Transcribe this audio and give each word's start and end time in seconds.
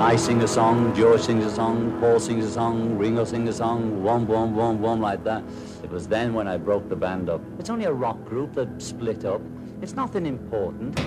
I 0.00 0.14
sing 0.14 0.40
a 0.42 0.46
song, 0.46 0.94
George 0.94 1.22
sings 1.22 1.44
a 1.44 1.50
song, 1.50 1.98
Paul 2.00 2.20
sings 2.20 2.44
a 2.44 2.52
song, 2.52 2.96
Ringo 2.96 3.24
sings 3.24 3.48
a 3.48 3.52
song, 3.52 4.04
one, 4.04 4.28
one, 4.28 4.54
one, 4.54 4.80
one, 4.80 5.00
like 5.00 5.24
that. 5.24 5.42
It 5.82 5.90
was 5.90 6.06
then 6.06 6.34
when 6.34 6.46
I 6.46 6.56
broke 6.56 6.88
the 6.88 6.94
band 6.94 7.28
up. 7.28 7.40
It's 7.58 7.68
only 7.68 7.84
a 7.84 7.92
rock 7.92 8.24
group 8.24 8.54
that 8.54 8.68
split 8.80 9.24
up. 9.24 9.42
It's 9.82 9.96
nothing 9.96 10.24
important. 10.26 11.00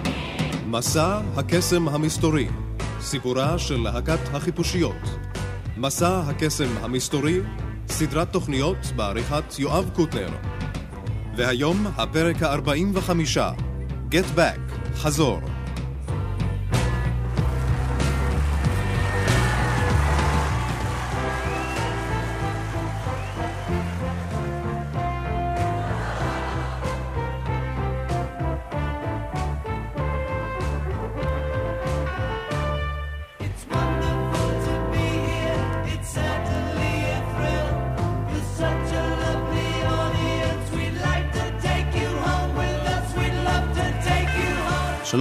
מסע 0.65 1.21
הקסם 1.35 1.88
המסתורי, 1.88 2.47
סיפורה 2.99 3.59
של 3.59 3.81
להקת 3.81 4.19
החיפושיות. 4.33 5.17
מסע 5.78 6.19
הקסם 6.19 6.69
המסתורי, 6.81 7.39
סדרת 7.87 8.31
תוכניות 8.31 8.78
בעריכת 8.96 9.60
יואב 9.60 9.89
קוטנר. 9.96 10.29
והיום 11.35 11.87
הפרק 11.97 12.44
ה-45, 12.44 13.10
Get 14.12 14.37
Back, 14.37 14.96
חזור. 14.96 15.39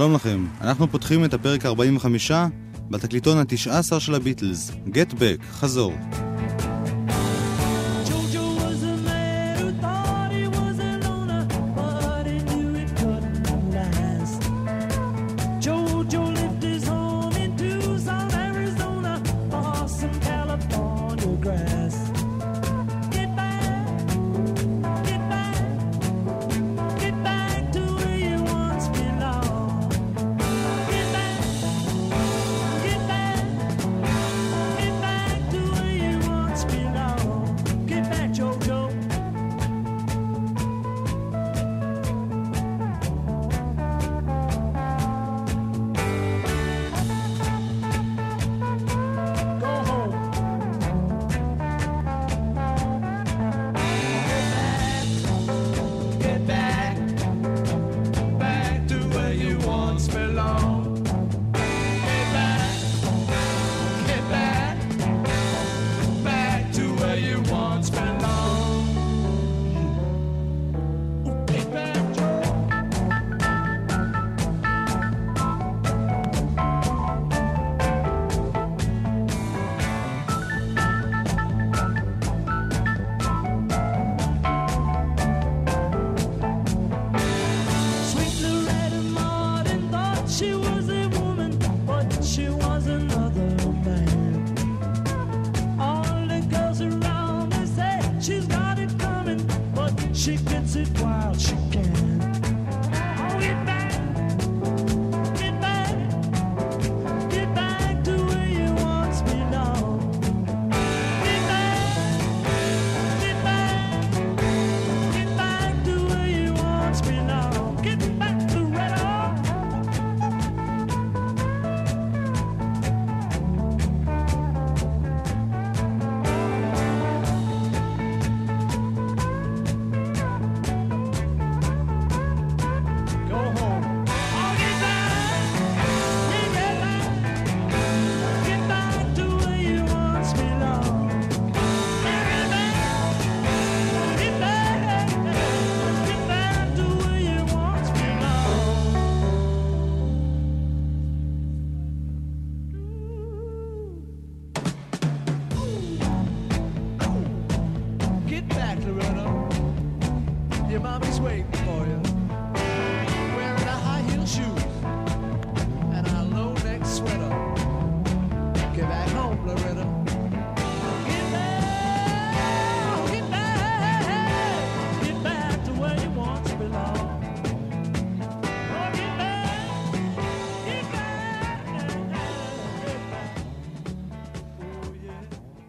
שלום 0.01 0.13
לכם, 0.13 0.45
אנחנו 0.61 0.87
פותחים 0.87 1.25
את 1.25 1.33
הפרק 1.33 1.65
45 1.65 2.31
בתקליטון 2.89 3.37
ה-19 3.37 3.99
של 3.99 4.15
הביטלס, 4.15 4.71
Get 4.87 5.13
Back, 5.13 5.43
חזור. 5.51 5.93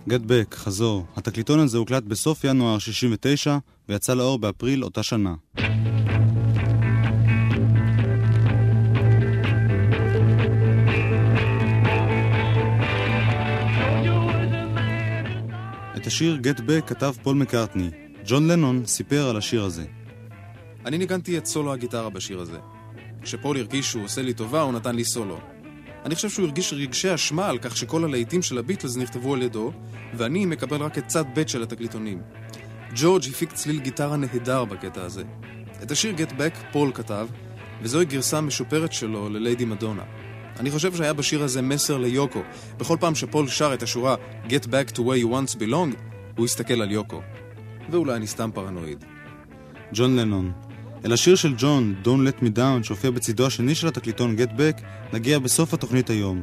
Get 0.09 0.21
Back, 0.29 0.55
חזור. 0.55 1.07
התקליטון 1.17 1.59
הזה 1.59 1.79
הוקלט 1.79 2.03
בסוף 2.03 2.45
ינואר 2.45 2.79
69 2.79 3.59
ויצא 3.89 4.15
לאור 4.15 4.39
באפריל 4.39 4.85
אותה 4.85 5.03
שנה. 5.03 5.35
את 15.97 16.07
השיר 16.07 16.39
Get 16.43 16.59
Back 16.59 16.87
כתב 16.87 17.13
פול 17.23 17.37
מקארטני. 17.37 17.91
ג'ון 18.27 18.49
לנון 18.49 18.87
סיפר 18.87 19.29
על 19.29 19.37
השיר 19.37 19.65
הזה. 19.65 19.85
אני 20.87 20.99
ניגנתי 20.99 21.39
את 21.39 21.47
סולו 21.47 21.73
הגיטרה 21.73 22.11
בשיר 22.11 22.41
הזה. 22.41 22.59
כשפול 23.23 23.57
הרגיש 23.57 23.91
שהוא 23.91 24.05
עושה 24.05 24.23
לי 24.23 24.35
טובה, 24.35 24.61
הוא 24.61 24.73
נתן 24.73 24.97
לי 24.97 25.05
סולו. 25.05 25.52
אני 26.05 26.15
חושב 26.15 26.29
שהוא 26.29 26.47
הרגיש 26.47 26.73
רגשי 26.73 27.15
אשמה 27.15 27.49
על 27.49 27.59
כך 27.59 27.77
שכל 27.77 28.05
הלהיטים 28.05 28.43
של 28.43 28.59
הביטלס 28.59 28.97
נכתבו 28.97 29.35
על 29.35 29.43
ידו, 29.43 29.73
ואני 30.15 30.47
מקבל 30.47 30.83
רק 30.83 30.99
את 30.99 31.07
צד 31.07 31.25
ב' 31.35 31.47
של 31.47 31.63
התקליטונים. 31.63 32.23
ג'ורג' 32.97 33.23
הפיק 33.31 33.53
צליל 33.53 33.81
גיטרה 33.81 34.17
נהדר 34.17 34.65
בקטע 34.65 35.03
הזה. 35.03 35.23
את 35.83 35.91
השיר 35.91 36.15
Get 36.17 36.31
Back 36.31 36.73
פול 36.73 36.93
כתב, 36.95 37.29
וזוהי 37.83 38.07
גרסה 38.07 38.41
משופרת 38.41 38.93
שלו 38.93 39.29
לליידי 39.29 39.65
מדונה. 39.65 40.03
אני 40.61 40.71
חושב 40.71 40.95
שהיה 40.95 41.13
בשיר 41.13 41.43
הזה 41.43 41.63
מסר 41.63 41.99
ליוקו. 41.99 42.43
בכל 42.79 42.97
פעם 43.01 43.15
שפול 43.15 43.49
שר 43.49 43.75
את 43.75 43.83
השורה 43.83 44.17
Get 44.49 44.65
Back 44.65 44.97
to 44.97 44.99
where 44.99 45.25
you 45.25 45.27
once 45.27 45.57
belong, 45.57 45.97
הוא 46.37 46.45
הסתכל 46.45 46.83
על 46.83 46.91
יוקו. 46.91 47.21
ואולי 47.91 48.15
אני 48.15 48.27
סתם 48.27 48.51
פרנואיד. 48.55 49.05
ג'ון 49.93 50.17
לנון 50.17 50.53
אל 51.05 51.13
השיר 51.13 51.35
של 51.35 51.55
ג'ון, 51.59 51.95
Don't 52.05 52.07
Let 52.07 52.43
Me 52.43 52.57
Down, 52.57 52.83
שהופיע 52.83 53.11
בצידו 53.11 53.47
השני 53.47 53.75
של 53.75 53.87
התקליטון 53.87 54.37
Get 54.39 54.51
Back, 54.51 54.83
נגיע 55.13 55.39
בסוף 55.39 55.75
התוכנית 55.75 56.11
היום. 56.11 56.43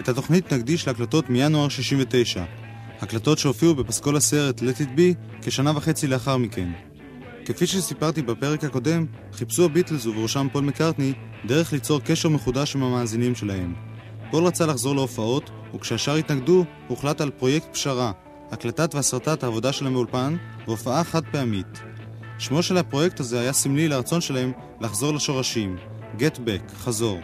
את 0.00 0.08
התוכנית 0.08 0.52
נקדיש 0.52 0.86
להקלטות 0.86 1.30
מינואר 1.30 1.68
69, 1.68 2.44
הקלטות 3.00 3.38
שהופיעו 3.38 3.74
בפסקול 3.74 4.16
הסרט 4.16 4.60
Let 4.60 4.80
It 4.80 4.98
Be 4.98 5.40
כשנה 5.42 5.72
וחצי 5.76 6.06
לאחר 6.06 6.36
מכן. 6.36 6.68
כפי 7.44 7.66
שסיפרתי 7.66 8.22
בפרק 8.22 8.64
הקודם, 8.64 9.06
חיפשו 9.32 9.64
הביטלס 9.64 10.06
ובראשם 10.06 10.46
פול 10.52 10.64
מקארטני 10.64 11.12
דרך 11.46 11.72
ליצור 11.72 12.00
קשר 12.00 12.28
מחודש 12.28 12.76
עם 12.76 12.82
המאזינים 12.82 13.34
שלהם. 13.34 13.74
פול 14.30 14.44
רצה 14.44 14.66
לחזור 14.66 14.94
להופעות, 14.94 15.50
וכשהשאר 15.74 16.14
התנגדו, 16.14 16.64
הוחלט 16.88 17.20
על 17.20 17.30
פרויקט 17.30 17.72
פשרה, 17.72 18.12
הקלטת 18.50 18.94
והסרטת 18.94 19.42
העבודה 19.42 19.72
שלהם 19.72 19.92
באולפן, 19.92 20.36
והופעה 20.66 21.04
חד 21.04 21.22
פעמית. 21.32 21.91
שמו 22.42 22.62
של 22.62 22.76
הפרויקט 22.76 23.20
הזה 23.20 23.40
היה 23.40 23.52
סמלי 23.52 23.88
לרצון 23.88 24.20
שלהם 24.20 24.52
לחזור 24.80 25.14
לשורשים, 25.14 25.76
Get 26.18 26.36
Back, 26.36 26.74
חזור. 26.74 27.20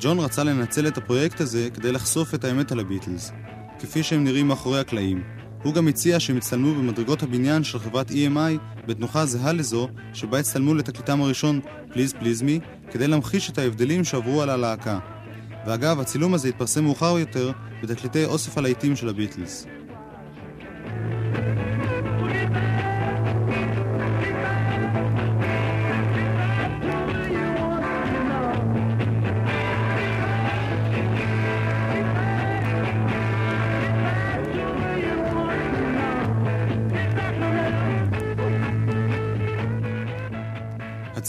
ג'ון 0.00 0.18
רצה 0.18 0.44
לנצל 0.44 0.86
את 0.86 0.98
הפרויקט 0.98 1.40
הזה 1.40 1.68
כדי 1.74 1.92
לחשוף 1.92 2.34
את 2.34 2.44
האמת 2.44 2.72
על 2.72 2.80
הביטלס, 2.80 3.32
כפי 3.78 4.02
שהם 4.02 4.24
נראים 4.24 4.48
מאחורי 4.48 4.80
הקלעים. 4.80 5.22
הוא 5.62 5.74
גם 5.74 5.88
הציע 5.88 6.20
שהם 6.20 6.36
יצטלמו 6.36 6.74
במדרגות 6.74 7.22
הבניין 7.22 7.64
של 7.64 7.78
חברת 7.78 8.10
EMI 8.10 8.82
בתנוחה 8.86 9.26
זהה 9.26 9.52
לזו 9.52 9.88
שבה 10.14 10.38
הצטלמו 10.38 10.74
לתקליטם 10.74 11.22
הראשון 11.22 11.60
Please 11.90 12.14
Please 12.20 12.42
Me 12.42 12.90
כדי 12.90 13.08
להמחיש 13.08 13.50
את 13.50 13.58
ההבדלים 13.58 14.04
שעברו 14.04 14.42
על 14.42 14.50
הלהקה. 14.50 14.98
ואגב, 15.66 16.00
הצילום 16.00 16.34
הזה 16.34 16.48
התפרסם 16.48 16.84
מאוחר 16.84 17.18
יותר 17.18 17.52
בתקליטי 17.82 18.24
אוסף 18.24 18.58
הלהיטים 18.58 18.96
של 18.96 19.08
הביטלס. 19.08 19.66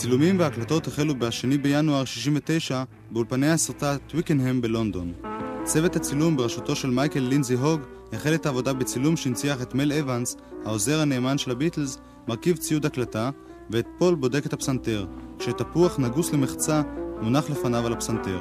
הצילומים 0.03 0.39
וההקלטות 0.39 0.87
החלו 0.87 1.15
ב-2 1.15 1.57
בינואר 1.61 2.05
69 2.05 2.83
באולפני 3.11 3.49
ההסרטה 3.49 3.97
טוויקנהם 4.07 4.61
בלונדון. 4.61 5.13
צוות 5.63 5.95
הצילום 5.95 6.37
בראשותו 6.37 6.75
של 6.75 6.89
מייקל 6.89 7.19
לינזי 7.19 7.53
הוג 7.53 7.81
החל 8.13 8.35
את 8.35 8.45
העבודה 8.45 8.73
בצילום 8.73 9.17
שהנציח 9.17 9.61
את 9.61 9.75
מל 9.75 9.93
אבנס, 9.93 10.35
העוזר 10.65 10.99
הנאמן 10.99 11.37
של 11.37 11.51
הביטלס, 11.51 11.97
מרכיב 12.27 12.57
ציוד 12.57 12.85
הקלטה, 12.85 13.29
ואת 13.69 13.87
פול 13.97 14.15
בודק 14.15 14.45
את 14.45 14.53
הפסנתר, 14.53 15.05
כשתפוח 15.39 15.99
נגוס 15.99 16.33
למחצה 16.33 16.81
מונח 17.21 17.49
לפניו 17.49 17.85
על 17.87 17.93
הפסנתר. 17.93 18.39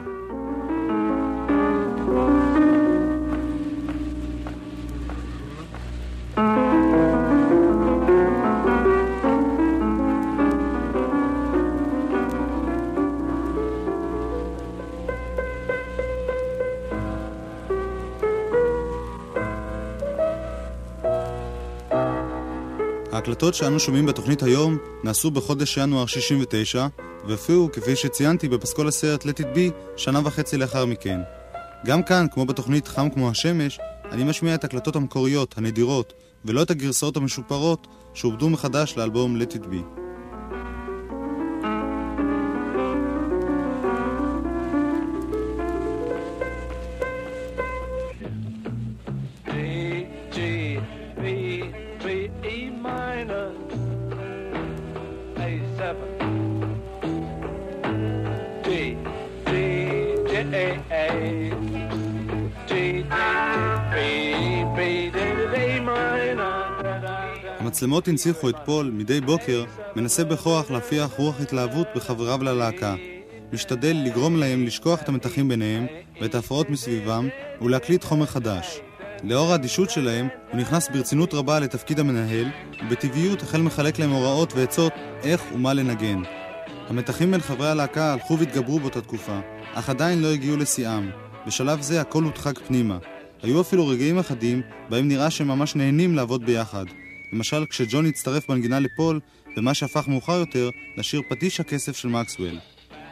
ההקלטות 23.43 23.55
שאנו 23.65 23.81
שומעים 23.81 24.07
בתוכנית 24.07 24.43
היום 24.43 24.79
נעשו 25.05 25.31
בחודש 25.31 25.77
ינואר 25.77 26.07
69 26.07 26.87
והופיעו, 27.27 27.69
כפי 27.73 27.97
שציינתי, 27.97 28.49
בפסקול 28.49 28.89
הסרט 28.89 29.23
Let 29.23 29.41
It 29.41 29.57
Be 29.57 29.73
שנה 29.97 30.21
וחצי 30.25 30.57
לאחר 30.57 30.87
מכן. 30.87 31.21
גם 31.87 32.03
כאן, 32.03 32.27
כמו 32.33 32.47
בתוכנית 32.47 32.89
חם 32.89 33.11
כמו 33.11 33.31
השמש, 33.31 33.81
אני 34.11 34.25
משמיע 34.25 34.55
את 34.55 34.65
ההקלטות 34.65 34.97
המקוריות, 34.97 35.59
הנדירות, 35.59 36.13
ולא 36.45 36.63
את 36.63 36.71
הגרסאות 36.71 37.17
המשופרות 37.17 37.87
שעובדו 38.15 38.51
מחדש 38.51 38.95
לאלבום 38.97 39.41
Let 39.41 39.55
It 39.55 39.65
Be. 39.65 40.02
המצלמות 67.83 68.09
הנציחו 68.09 68.49
את 68.49 68.55
פול 68.65 68.91
מדי 68.91 69.21
בוקר 69.21 69.65
מנסה 69.97 70.25
בכוח 70.25 70.71
להפיח 70.71 71.11
רוח 71.17 71.41
התלהבות 71.41 71.87
בחבריו 71.97 72.43
ללהקה. 72.43 72.95
משתדל 73.53 73.97
לגרום 74.05 74.37
להם 74.37 74.67
לשכוח 74.67 75.03
את 75.03 75.09
המתחים 75.09 75.49
ביניהם 75.49 75.87
ואת 76.21 76.35
ההפרעות 76.35 76.71
מסביבם 76.71 77.29
ולהקליט 77.61 78.05
חומר 78.05 78.27
חדש. 78.27 78.81
לאור 79.25 79.53
האדישות 79.53 79.91
שלהם, 79.91 80.29
הוא 80.51 80.61
נכנס 80.61 80.89
ברצינות 80.89 81.35
רבה 81.35 81.61
לתפקיד 81.61 82.01
המנהל, 82.01 82.47
ובטבעיות 82.87 83.43
החל 83.43 83.63
מחלק 83.63 83.99
להם 83.99 84.11
הוראות 84.11 84.53
ועצות 84.57 84.93
איך 85.23 85.43
ומה 85.55 85.75
לנגן. 85.75 86.23
המתחים 86.89 87.31
בין 87.31 87.41
חברי 87.41 87.69
הלהקה 87.69 88.13
הלכו 88.13 88.39
והתגברו 88.39 88.81
באותה 88.81 89.01
תקופה, 89.01 89.41
אך 89.75 89.91
עדיין 89.91 90.23
לא 90.23 90.29
הגיעו 90.29 90.57
לשיאם. 90.57 91.11
בשלב 91.47 91.81
זה 91.81 92.01
הכל 92.01 92.23
הודחק 92.23 92.59
פנימה. 92.59 92.99
היו 93.43 93.61
אפילו 93.61 93.89
רגעים 93.89 94.19
אחדים 94.19 94.63
בהם 94.91 95.09
נראה 95.09 95.31
שהם 95.31 95.49
ממש 95.49 95.77
נהנים 95.77 96.15
לעבוד 96.15 96.45
ביחד. 96.47 96.85
למשל 97.33 97.67
כשג'ון 97.67 98.07
הצטרף 98.07 98.49
בנגינה 98.49 98.81
לפול, 98.81 99.21
במה 99.57 99.75
שהפך 99.75 100.09
מאוחר 100.09 100.39
יותר 100.39 100.71
לשיר 100.97 101.23
פטיש 101.29 101.61
הכסף 101.61 101.97
של 101.97 102.09
מקסוול. 102.09 102.59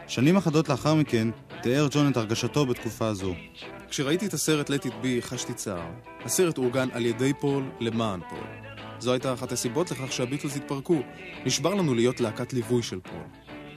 שנים 0.09 0.37
אחדות 0.37 0.69
לאחר 0.69 0.95
מכן, 0.95 1.29
תיאר 1.63 1.89
ג'ון 1.91 2.11
את 2.11 2.17
הרגשתו 2.17 2.67
בתקופה 2.67 3.15
זו. 3.15 3.35
כשראיתי 3.91 4.27
את 4.27 4.35
הסרט 4.35 4.71
Let 4.71 4.87
It 4.87 4.93
Be 5.03 5.21
חשתי 5.21 5.55
צער. 5.55 5.91
הסרט 6.25 6.59
אורגן 6.59 6.89
על 6.93 7.07
ידי 7.07 7.33
פול 7.41 7.65
למען 7.81 8.21
פול. 8.31 8.45
זו 8.99 9.13
הייתה 9.13 9.33
אחת 9.33 9.53
הסיבות 9.53 9.91
לכך 9.91 10.13
שהביטלס 10.13 10.57
התפרקו. 10.57 11.03
נשבר 11.47 11.75
לנו 11.75 11.95
להיות 11.95 12.21
להקת 12.21 12.53
ליווי 12.53 12.83
של 12.83 13.01
פול. 13.01 13.23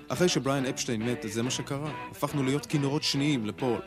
אחרי 0.07 0.29
שבריאן 0.29 0.65
אפשטיין 0.65 1.01
מת, 1.01 1.25
זה 1.29 1.43
מה 1.43 1.51
שקרה. 1.51 1.91
הפכנו 2.11 2.43
להיות 2.43 2.65
כינורות 2.65 3.03
שניים 3.03 3.45
לפול. 3.45 3.79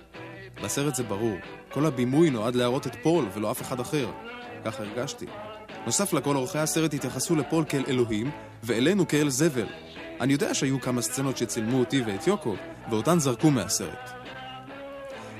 בסרט 0.62 0.94
זה 0.94 1.02
ברור. 1.02 1.36
כל 1.72 1.86
הבימוי 1.86 2.30
נועד 2.30 2.54
להראות 2.54 2.86
את 2.86 2.96
פול 3.02 3.28
ולא 3.34 3.50
אף 3.50 3.62
אחד 3.62 3.80
אחר. 3.80 4.10
ככה 4.64 4.82
הרגשתי. 4.82 5.26
נוסף 5.86 6.12
לכל, 6.12 6.36
עורכי 6.36 6.58
הסרט 6.58 6.94
התייחסו 6.94 7.36
לפול 7.36 7.64
כאל 7.68 7.84
אלוהים, 7.88 8.30
ואלינו 8.62 9.08
כאל 9.08 9.28
זבל. 9.28 9.66
אני 10.20 10.32
יודע 10.32 10.54
שהיו 10.54 10.80
כמה 10.80 11.02
סצנות 11.02 11.36
שצילמו 11.36 11.78
אותי 11.78 12.02
ואת 12.06 12.26
יוקו, 12.26 12.54
ואותן 12.90 13.18
זרקו 13.18 13.50
מהסרט. 13.50 14.10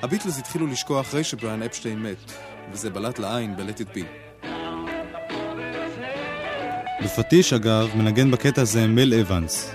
הביטלס 0.03 0.39
התחילו 0.39 0.67
לשקוע 0.67 1.01
אחרי 1.01 1.25
שבריאן 1.25 1.63
אפשטיין 1.63 2.03
מת, 2.03 2.33
וזה 2.73 2.91
בלט 2.91 3.19
לעין 3.19 3.57
ב-Let 3.57 3.81
It 3.81 3.97
Be. 3.97 4.05
בפטיש, 7.05 7.53
אגב, 7.53 7.89
מנגן 7.97 8.31
בקטע 8.31 8.63
הזה 8.63 8.87
מל 8.87 9.15
אבנס. 9.15 9.75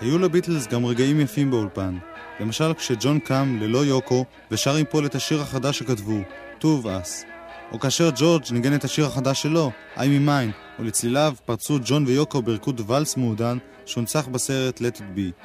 היו 0.00 0.18
לביטלס 0.18 0.66
גם 0.66 0.84
רגעים 0.84 1.20
יפים 1.20 1.50
באולפן. 1.50 1.98
למשל 2.40 2.74
כשג'ון 2.74 3.18
קם 3.18 3.58
ללא 3.60 3.84
יוקו 3.84 4.24
ושר 4.50 4.76
עם 4.76 4.84
פול 4.84 5.06
את 5.06 5.14
השיר 5.14 5.40
החדש 5.40 5.78
שכתבו, 5.78 6.18
טוב 6.58 6.86
אס. 6.86 7.24
או 7.72 7.80
כאשר 7.80 8.10
ג'ורג' 8.16 8.42
ניגן 8.50 8.74
את 8.74 8.84
השיר 8.84 9.06
החדש 9.06 9.42
שלו, 9.42 9.70
I'm 9.96 9.98
in 9.98 10.28
mine, 10.28 10.80
ולצליליו 10.80 11.34
פרצו 11.44 11.78
ג'ון 11.84 12.04
ויוקו 12.06 12.42
בריקוד 12.42 12.80
ואלס 12.86 13.16
מעודן 13.16 13.58
שהונצח 13.86 14.26
בסרט 14.26 14.80
Let 14.80 14.96
it 14.96 15.18
be. 15.18 15.44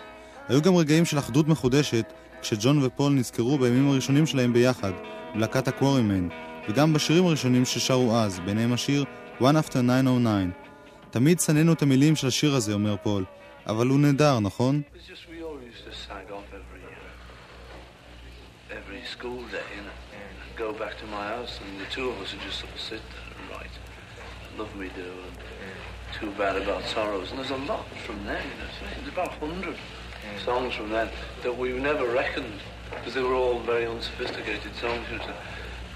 היו 0.49 0.61
גם 0.61 0.75
רגעים 0.75 1.05
של 1.05 1.19
אחדות 1.19 1.47
מחודשת, 1.47 2.13
כשג'ון 2.41 2.85
ופול 2.85 3.13
נזכרו 3.13 3.57
בימים 3.57 3.89
הראשונים 3.89 4.25
שלהם 4.25 4.53
ביחד, 4.53 4.91
בלהקת 5.35 5.67
הקוורימן, 5.67 6.27
וגם 6.69 6.93
בשירים 6.93 7.25
הראשונים 7.25 7.65
ששרו 7.65 8.15
אז, 8.15 8.39
ביניהם 8.39 8.73
השיר 8.73 9.03
One 9.39 9.43
After 9.43 9.71
909. 9.71 10.29
תמיד 11.09 11.39
שנאנו 11.39 11.73
את 11.73 11.81
המילים 11.81 12.15
של 12.15 12.27
השיר 12.27 12.55
הזה, 12.55 12.73
אומר 12.73 12.95
פול, 13.03 13.25
אבל 13.67 13.87
הוא 13.87 13.99
נהדר, 13.99 14.39
נכון? 14.39 14.81
go 20.59 20.73
back 20.73 20.97
to 20.97 21.07
my 21.07 21.25
house 21.35 21.53
and 21.63 21.79
the 21.79 21.89
two 21.95 22.09
of 22.11 22.17
us 22.21 22.33
would 22.33 22.41
just 22.41 22.59
sort 22.59 22.73
of 22.75 22.81
sit 22.81 23.01
there 23.13 23.29
and 23.37 23.45
write 23.51 23.75
Love 24.57 24.75
Me 24.75 24.89
Do 25.01 25.09
and 25.25 25.37
Too 26.19 26.31
Bad 26.31 26.55
About 26.61 26.83
Sorrows. 26.83 27.29
And 27.29 27.39
there's 27.39 27.55
a 27.61 27.63
lot 27.73 27.85
from 28.05 28.17
there, 28.25 28.43
you 28.49 28.55
know. 28.59 28.69
There's 28.95 29.07
about 29.07 29.41
100 29.41 29.77
Mm. 30.23 30.45
songs 30.45 30.73
from 30.75 30.89
then 30.89 31.09
that 31.43 31.57
we 31.57 31.73
never 31.73 32.07
reckoned 32.07 32.59
because 32.89 33.13
they 33.13 33.21
were 33.21 33.33
all 33.33 33.59
very 33.59 33.85
unsophisticated 33.85 34.75
songs. 34.75 35.05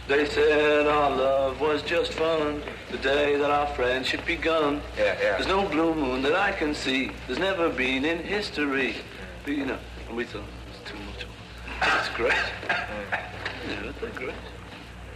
They 0.07 0.25
said 0.25 0.85
our 0.85 1.09
love 1.15 1.61
was 1.61 1.81
just 1.81 2.13
fun 2.13 2.61
the 2.91 2.97
day 2.97 3.37
that 3.37 3.49
our 3.49 3.67
friendship 3.67 4.25
begun. 4.25 4.81
Yeah, 4.97 5.05
yeah. 5.05 5.15
There's 5.31 5.47
no 5.47 5.67
blue 5.67 5.95
moon 5.95 6.21
that 6.23 6.35
I 6.35 6.51
can 6.51 6.73
see. 6.73 7.11
There's 7.27 7.39
never 7.39 7.69
been 7.69 8.03
in 8.03 8.19
history. 8.19 8.95
But, 9.45 9.55
you 9.55 9.65
know, 9.65 9.79
and 10.07 10.17
we 10.17 10.25
thought 10.25 10.43
it's 10.69 10.89
too 10.89 10.97
much. 11.05 11.25
It's 11.99 12.09
great. 12.15 12.33
Mm. 12.33 13.11
yeah, 13.11 13.91
they're 14.01 14.09
great. 14.11 14.35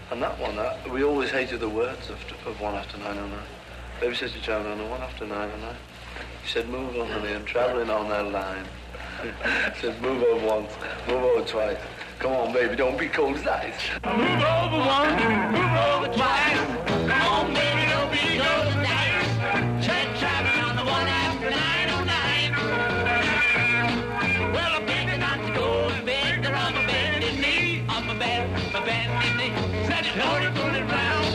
And 0.09 0.21
that 0.21 0.39
one, 0.39 0.55
that, 0.55 0.89
we 0.89 1.03
always 1.03 1.31
hated 1.31 1.59
the 1.59 1.69
words 1.69 2.09
of, 2.09 2.17
of 2.45 2.59
one 2.61 2.75
after 2.75 2.97
nine 2.97 3.17
oh 3.17 3.27
nine. 3.27 3.39
Baby 3.99 4.15
says 4.15 4.31
to 4.31 4.41
John, 4.41 4.65
on 4.65 4.77
the 4.77 4.85
one 4.85 5.01
after 5.01 5.25
nine 5.25 5.51
oh 5.53 5.59
nine. 5.59 5.75
He 6.43 6.47
said, 6.47 6.69
move 6.69 6.97
on, 6.97 7.09
honey, 7.09 7.33
I'm 7.33 7.43
traveling 7.43 7.89
on 7.89 8.07
that 8.07 8.31
line. 8.31 8.65
said, 9.81 9.99
move 10.01 10.23
over 10.23 10.45
once, 10.45 10.71
move 11.07 11.23
over 11.23 11.43
twice. 11.45 11.77
Come 12.19 12.33
on, 12.33 12.53
baby, 12.53 12.75
don't 12.75 12.97
be 12.97 13.07
cold 13.07 13.37
as 13.37 13.47
ice. 13.47 13.73
Move 14.05 14.43
over 14.43 14.77
once, 14.77 15.21
move 15.53 15.77
over 15.89 16.07
twice. 16.13 16.57
Come 16.87 17.21
on, 17.33 17.53
baby, 17.53 17.85
don't 17.89 18.11
be 18.11 18.37
cold 18.37 18.67
as 18.67 18.75
ice. 18.85 19.27
On 20.67 20.75
the 20.75 20.83
one 20.83 21.07
after 21.07 21.49
909. 21.49 22.53
Well, 24.53 24.73
I'm 24.75 24.85
to 25.47 25.53
go 25.53 25.89
to 25.89 26.01
bed, 26.05 26.45
I'm 26.45 26.75
a 26.75 26.85
bended 26.87 27.39
knee. 27.39 27.83
I'm 27.89 28.09
a 28.09 28.15
a 28.75 28.81
bended 28.85 29.35
knee. 29.37 29.53
Said 29.87 30.05
pull 30.53 30.73
round, 30.89 31.26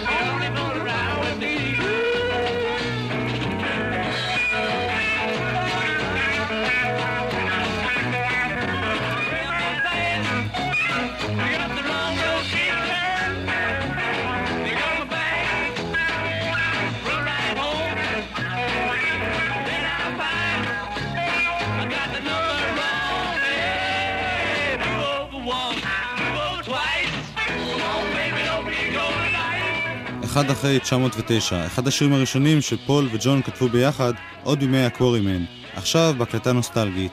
אחד 30.32 30.50
אחרי 30.50 30.78
909, 30.78 31.66
אחד 31.66 31.88
השירים 31.88 32.12
הראשונים 32.12 32.60
שפול 32.60 33.08
וג'ון 33.12 33.42
כתבו 33.42 33.68
ביחד 33.68 34.12
עוד 34.42 34.60
בימי 34.60 34.84
הקוורימן, 34.84 35.44
עכשיו 35.74 36.14
בהקלטה 36.18 36.52
נוסטלגית. 36.52 37.12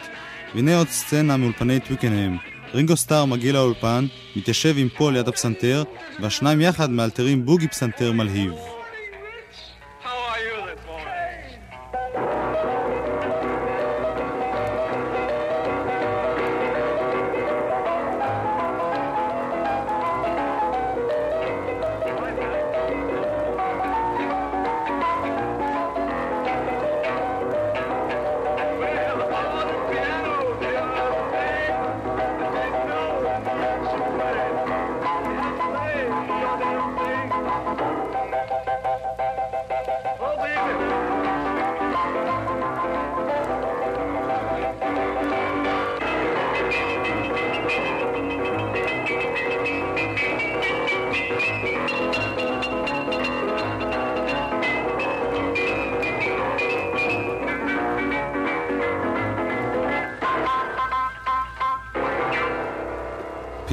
והנה 0.55 0.77
עוד 0.77 0.87
סצנה 0.87 1.37
מאולפני 1.37 1.79
טוויקנהם. 1.79 2.37
רינגו 2.73 2.97
סטאר 2.97 3.25
מגיע 3.25 3.53
לאולפן, 3.53 4.05
מתיישב 4.35 4.73
עם 4.77 4.89
פול 4.97 5.13
ליד 5.13 5.27
הפסנתר, 5.27 5.83
והשניים 6.19 6.61
יחד 6.61 6.89
מאלתרים 6.89 7.45
בוגי 7.45 7.67
פסנתר 7.67 8.11
מלהיב. 8.11 8.53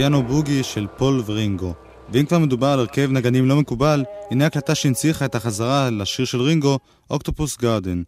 פיאנו 0.07 0.23
בוגי 0.23 0.63
של 0.63 0.87
פול 0.97 1.23
ורינגו. 1.27 1.75
ואם 2.13 2.27
כבר 2.27 2.39
מדובר 2.39 2.67
על 2.67 2.79
הרכב 2.79 3.09
נגנים 3.13 3.49
לא 3.49 3.57
מקובל, 3.57 4.05
הנה 4.31 4.47
הקלטה 4.47 4.75
שהנציחה 4.75 5.25
את 5.25 5.35
החזרה 5.35 5.91
לשיר 5.91 6.25
של 6.25 6.41
רינגו, 6.41 6.79
אוקטופוס 7.11 7.57
גארדן. 7.59 8.03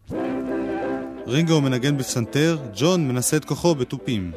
רינגו 1.27 1.61
מנגן 1.61 1.97
בפסנתר, 1.97 2.57
ג'ון 2.75 3.07
מנסה 3.07 3.37
את 3.37 3.45
כוחו 3.45 3.75
בתופים. 3.75 4.31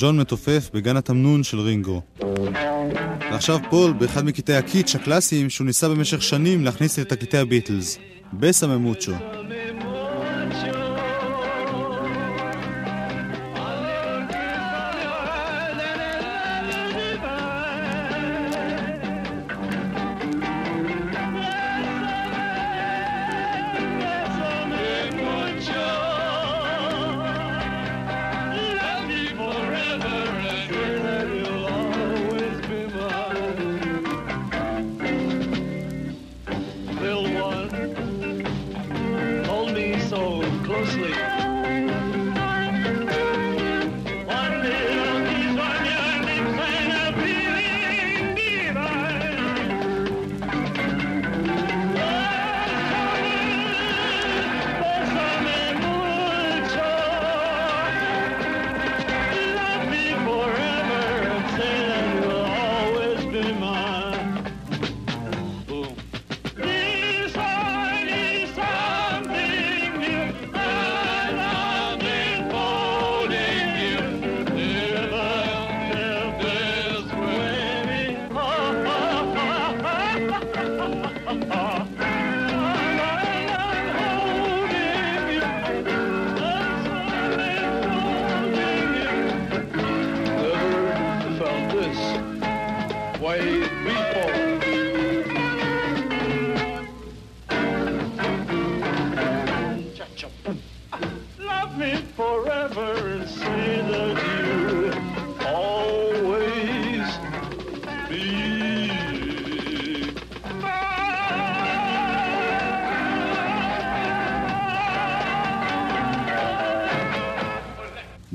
ג'ון 0.00 0.20
מתופף 0.20 0.70
בגן 0.74 0.96
התמנון 0.96 1.42
של 1.42 1.60
רינגו. 1.60 2.02
ועכשיו 3.20 3.58
פול 3.70 3.92
באחד 3.92 4.24
מקטעי 4.24 4.56
הקיטש 4.56 4.96
הקלאסיים 4.96 5.50
שהוא 5.50 5.66
ניסה 5.66 5.88
במשך 5.88 6.22
שנים 6.22 6.64
להכניס 6.64 6.98
את 6.98 7.08
תקליטי 7.08 7.38
הביטלס. 7.38 7.98
בסה 8.32 8.66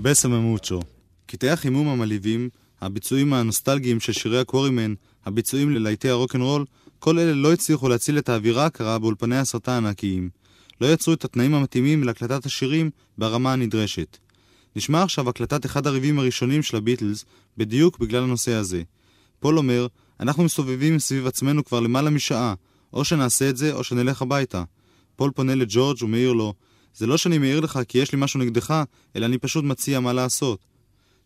בסם 0.05 0.31
ממוצ'ו. 0.31 0.79
קטעי 1.25 1.49
החימום 1.49 1.87
המלהיבים, 1.87 2.49
הביצועים 2.81 3.33
הנוסטלגיים 3.33 3.99
של 3.99 4.13
שירי 4.13 4.39
הקוורימן, 4.39 4.93
הביצועים 5.25 5.71
ללהיטי 5.71 6.09
הרוקנרול, 6.09 6.65
כל 6.99 7.19
אלה 7.19 7.33
לא 7.33 7.53
הצליחו 7.53 7.89
להציל 7.89 8.17
את 8.17 8.29
האווירה 8.29 8.65
הקרה 8.65 8.99
באולפני 8.99 9.37
הסרטן 9.37 9.71
הענקיים. 9.71 10.29
לא 10.81 10.87
יצרו 10.87 11.13
את 11.13 11.25
התנאים 11.25 11.53
המתאימים 11.53 12.03
להקלטת 12.03 12.45
השירים 12.45 12.89
ברמה 13.17 13.53
הנדרשת. 13.53 14.17
נשמע 14.75 15.03
עכשיו 15.03 15.29
הקלטת 15.29 15.65
אחד 15.65 15.87
הריבים 15.87 16.19
הראשונים 16.19 16.63
של 16.63 16.77
הביטלס, 16.77 17.25
בדיוק 17.57 17.99
בגלל 17.99 18.23
הנושא 18.23 18.53
הזה. 18.53 18.83
פול 19.39 19.57
אומר, 19.57 19.87
אנחנו 20.19 20.43
מסתובבים 20.43 20.99
סביב 20.99 21.27
עצמנו 21.27 21.65
כבר 21.65 21.79
למעלה 21.79 22.09
משעה, 22.09 22.53
או 22.93 23.05
שנעשה 23.05 23.49
את 23.49 23.57
זה 23.57 23.73
או 23.73 23.83
שנלך 23.83 24.21
הביתה. 24.21 24.63
פול 25.15 25.31
פונה 25.31 25.55
לג'ורג' 25.55 26.03
ומעיר 26.03 26.33
לו, 26.33 26.53
זה 26.95 27.07
לא 27.07 27.17
שאני 27.17 27.37
מעיר 27.37 27.59
לך 27.59 27.79
כי 27.87 27.97
יש 27.97 28.11
לי 28.11 28.17
משהו 28.21 28.39
נגדך, 28.39 28.83
אלא 29.15 29.25
אני 29.25 29.37
פשוט 29.37 29.63
מציע 29.63 29.99
מה 29.99 30.13
לעשות. 30.13 30.59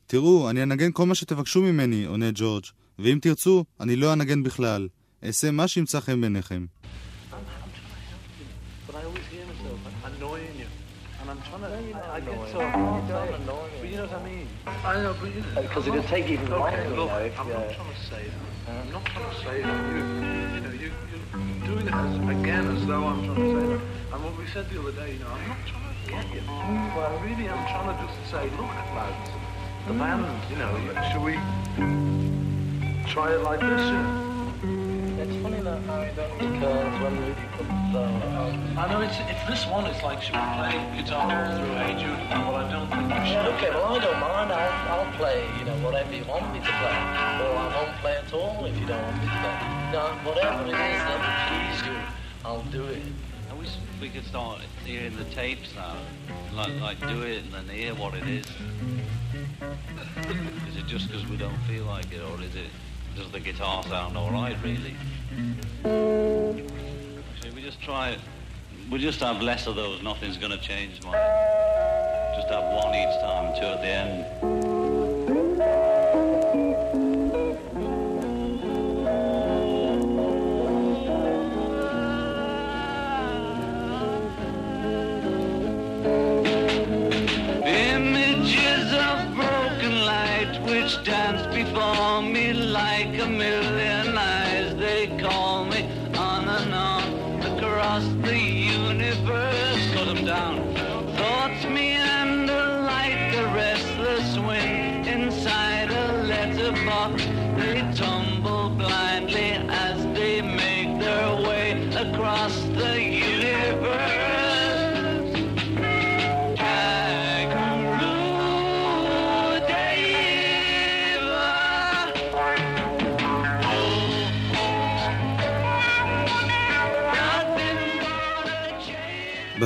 תראו, 0.07 0.49
אני 0.49 0.63
אנגן 0.63 0.91
כל 0.91 1.05
מה 1.05 1.15
שתבקשו 1.15 1.61
ממני, 1.61 2.05
עונה 2.05 2.29
ג'ורג', 2.33 2.63
ואם 2.99 3.19
תרצו, 3.21 3.63
אני 3.79 3.95
לא 3.95 4.13
אנגן 4.13 4.43
בכלל. 4.43 4.87
אעשה 5.23 5.51
מה 5.51 5.67
שימצא 5.67 5.99
חן 5.99 6.21
בעיניכם. 6.21 6.65
I'm 18.69 18.91
not 18.91 19.03
trying 19.05 19.29
to 19.29 19.35
say 19.43 19.61
that. 19.61 19.79
You, 19.93 20.03
you, 20.81 20.91
you're 21.33 21.67
doing 21.67 21.87
it 21.87 21.93
as, 21.93 22.13
again 22.37 22.65
as 22.75 22.85
though 22.85 23.05
I'm 23.11 23.25
trying 23.25 23.35
to 23.35 23.61
say 23.61 23.65
that. 23.67 23.98
And 24.11 24.23
what 24.23 24.35
we 24.37 24.47
said 24.47 24.67
the 24.71 24.79
other 24.81 24.91
day, 24.91 25.13
you 25.13 25.19
know, 25.19 25.27
I'm 25.29 25.47
not 25.47 25.57
trying 25.69 25.93
to 25.93 26.09
get 26.09 26.25
you. 26.33 26.41
But 26.97 27.21
really, 27.21 27.45
I 27.45 27.45
really 27.45 27.47
am 27.47 27.61
trying 27.69 27.93
to 27.93 27.95
just 28.01 28.31
say, 28.31 28.49
look, 28.57 28.73
lads, 28.97 29.29
the 29.85 29.93
band, 29.93 30.25
you 30.49 30.57
know, 30.57 30.73
should 31.13 31.21
we 31.21 31.37
try 33.05 33.33
it 33.33 33.41
like 33.45 33.59
this, 33.61 33.85
you 33.85 34.01
know? 34.01 34.29
It's 35.21 35.35
funny 35.43 35.61
that 35.61 35.83
how 35.83 36.01
it 36.01 36.17
only 36.17 36.57
occurs 36.57 37.01
when 37.05 37.13
Rudy 37.21 37.45
comes 37.53 37.95
uh, 37.95 38.81
I 38.81 38.87
know 38.89 39.01
it's 39.01 39.19
if 39.29 39.41
this 39.47 39.67
one 39.67 39.85
is 39.85 40.01
like 40.01 40.21
should 40.21 40.33
we 40.33 40.41
play 40.57 40.73
guitar 40.95 41.29
all 41.29 41.57
through 41.57 41.73
Hey 41.77 41.93
Jude, 41.99 42.17
but 42.29 42.55
I 42.55 42.71
don't 42.71 42.89
think 42.89 43.13
we 43.13 43.29
should. 43.29 43.45
Okay, 43.57 43.69
well 43.69 43.93
I 43.93 43.99
don't 43.99 44.19
mind. 44.19 44.51
I'll, 44.53 45.05
I'll 45.05 45.11
play, 45.17 45.45
you 45.59 45.65
know, 45.65 45.77
whatever 45.85 46.13
you 46.13 46.23
want 46.25 46.53
me 46.53 46.59
to 46.59 46.73
play. 46.81 46.97
Or 47.45 47.53
I 47.53 47.67
won't 47.77 47.97
play 48.01 48.15
at 48.17 48.33
all 48.33 48.65
if 48.65 48.73
you 48.79 48.87
don't 48.87 49.03
want 49.03 49.17
me 49.17 49.25
to 49.25 49.37
play. 49.37 49.57
No, 49.93 50.03
whatever 50.25 50.63
it 50.65 50.73
is 50.73 51.01
that 51.05 51.19
will 51.21 51.37
please 51.45 51.81
you, 51.85 51.97
I'll 52.45 52.63
do 52.71 52.83
it. 52.85 53.28
Wish 53.59 53.75
we 53.99 54.07
could 54.07 54.25
start 54.25 54.61
hearing 54.85 55.17
the 55.17 55.25
tapes 55.25 55.75
now, 55.75 55.97
like 56.53 56.79
like 56.79 56.99
do 57.01 57.23
it 57.23 57.43
and 57.43 57.51
then 57.53 57.67
hear 57.67 57.93
what 57.93 58.13
it 58.13 58.25
is. 58.25 58.45
Is 60.69 60.77
it 60.77 60.87
just 60.87 61.09
because 61.09 61.27
we 61.27 61.35
don't 61.35 61.57
feel 61.67 61.83
like 61.83 62.09
it, 62.13 62.21
or 62.21 62.41
is 62.41 62.55
it 62.55 62.69
does 63.17 63.29
the 63.31 63.39
guitar 63.41 63.83
sound 63.83 64.15
all 64.15 64.31
right 64.31 64.55
really? 64.63 64.95
We 67.53 67.61
just 67.61 67.81
try 67.81 68.11
it? 68.11 68.19
We 68.89 68.97
just 68.97 69.19
have 69.19 69.41
less 69.41 69.67
of 69.67 69.75
those. 69.75 70.01
Nothing's 70.01 70.37
going 70.37 70.51
to 70.51 70.57
change, 70.57 71.03
man. 71.03 72.35
Just 72.35 72.47
have 72.47 72.63
one 72.73 72.95
each 72.95 73.19
time, 73.19 73.53
two 73.59 73.65
at 73.65 73.81
the 73.81 73.87
end. 73.87 74.58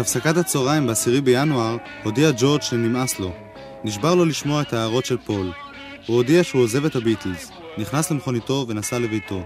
בהפסקת 0.04 0.38
הצהריים 0.38 0.88
ב-10 0.88 1.22
בינואר 1.24 1.78
הודיע 2.04 2.32
ג'ורג' 2.38 2.62
שנמאס 2.62 3.20
לו. 3.20 3.34
נשבר 3.84 4.16
לו 4.16 4.26
לשמוע 4.26 4.62
את 4.62 4.74
ההערות 4.74 5.06
של 5.06 5.18
פול. 5.18 5.52
הוא 6.08 6.16
הודיע 6.16 6.44
שהוא 6.44 6.64
עוזב 6.64 6.86
את 6.86 6.96
הביטלס, 6.96 7.52
נכנס 7.78 8.12
למכוניתו 8.12 8.66
ונסע 8.68 9.00
לביתו. 9.00 9.44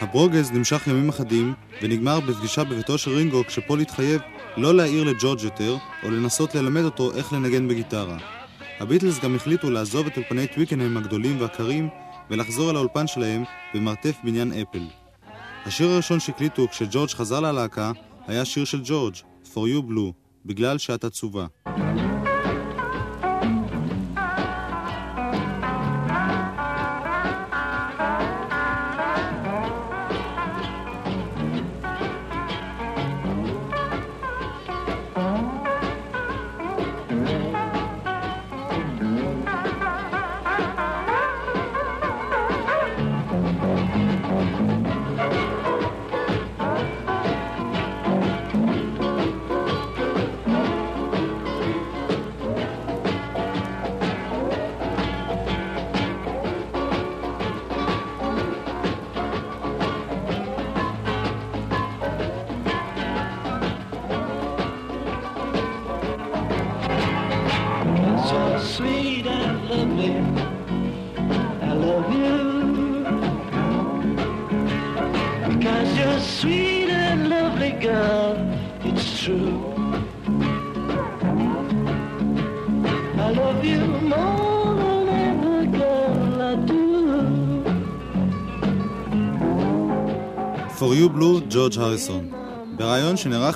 הברוגז 0.00 0.50
נמשך 0.50 0.86
ימים 0.86 1.08
אחדים, 1.08 1.54
ונגמר 1.82 2.20
בפגישה 2.20 2.64
בביתו 2.64 2.98
של 2.98 3.10
רינגו 3.10 3.44
כשפול 3.46 3.80
התחייב 3.80 4.20
לא 4.56 4.74
להעיר 4.74 5.04
לג'ורג' 5.04 5.40
יותר, 5.42 5.76
או 6.02 6.10
לנסות 6.10 6.54
ללמד 6.54 6.82
אותו 6.82 7.14
איך 7.14 7.32
לנגן 7.32 7.68
בגיטרה. 7.68 8.16
הביטלס 8.80 9.20
גם 9.20 9.34
החליטו 9.34 9.70
לעזוב 9.70 10.06
את 10.06 10.16
אולפני 10.16 10.46
טוויקנהם 10.46 10.96
הגדולים 10.96 11.40
והקרים, 11.40 11.88
ולחזור 12.30 12.70
אל 12.70 12.76
האולפן 12.76 13.06
שלהם 13.06 13.44
במרתף 13.74 14.14
בניין 14.24 14.52
אפל. 14.52 14.82
השיר 15.66 15.90
הראשון 15.90 16.20
שהקליטו 16.20 16.68
כשג'ורג' 16.68 17.10
חזר 17.10 17.40
ללהקה 17.40 17.92
היה 18.26 18.44
שיר 18.44 18.64
של 18.64 18.80
ג'ורג', 18.84 19.14
For 19.56 19.60
You 19.60 19.90
Blue, 19.90 20.12
בגלל 20.46 20.78
שאת 20.78 21.04
עצובה. 21.04 21.46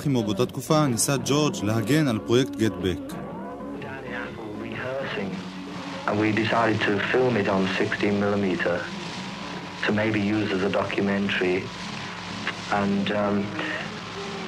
שנערך 0.00 0.06
עמו 0.06 0.22
באותה 0.22 0.46
תקופה, 0.46 0.86
ניסה 0.86 1.16
ג'ורג' 1.24 1.54
להגן 1.62 2.08
על 2.08 2.18
פרויקט 2.18 2.50
Get 2.50 2.72
Back. 2.82 3.12
Danny 3.82 4.12
Apple 4.24 4.52
rehearsing, 4.62 5.30
and 6.06 6.18
we 6.18 6.32
decided 6.32 6.80
to 6.80 6.98
film 7.12 7.36
it 7.36 7.48
on 7.48 7.68
16 7.76 8.20
millimeter 8.20 8.80
to 9.84 9.92
maybe 9.92 10.20
use 10.20 10.50
as 10.52 10.62
a 10.62 10.70
documentary. 10.70 11.62
And 12.72 13.10
um, 13.12 13.36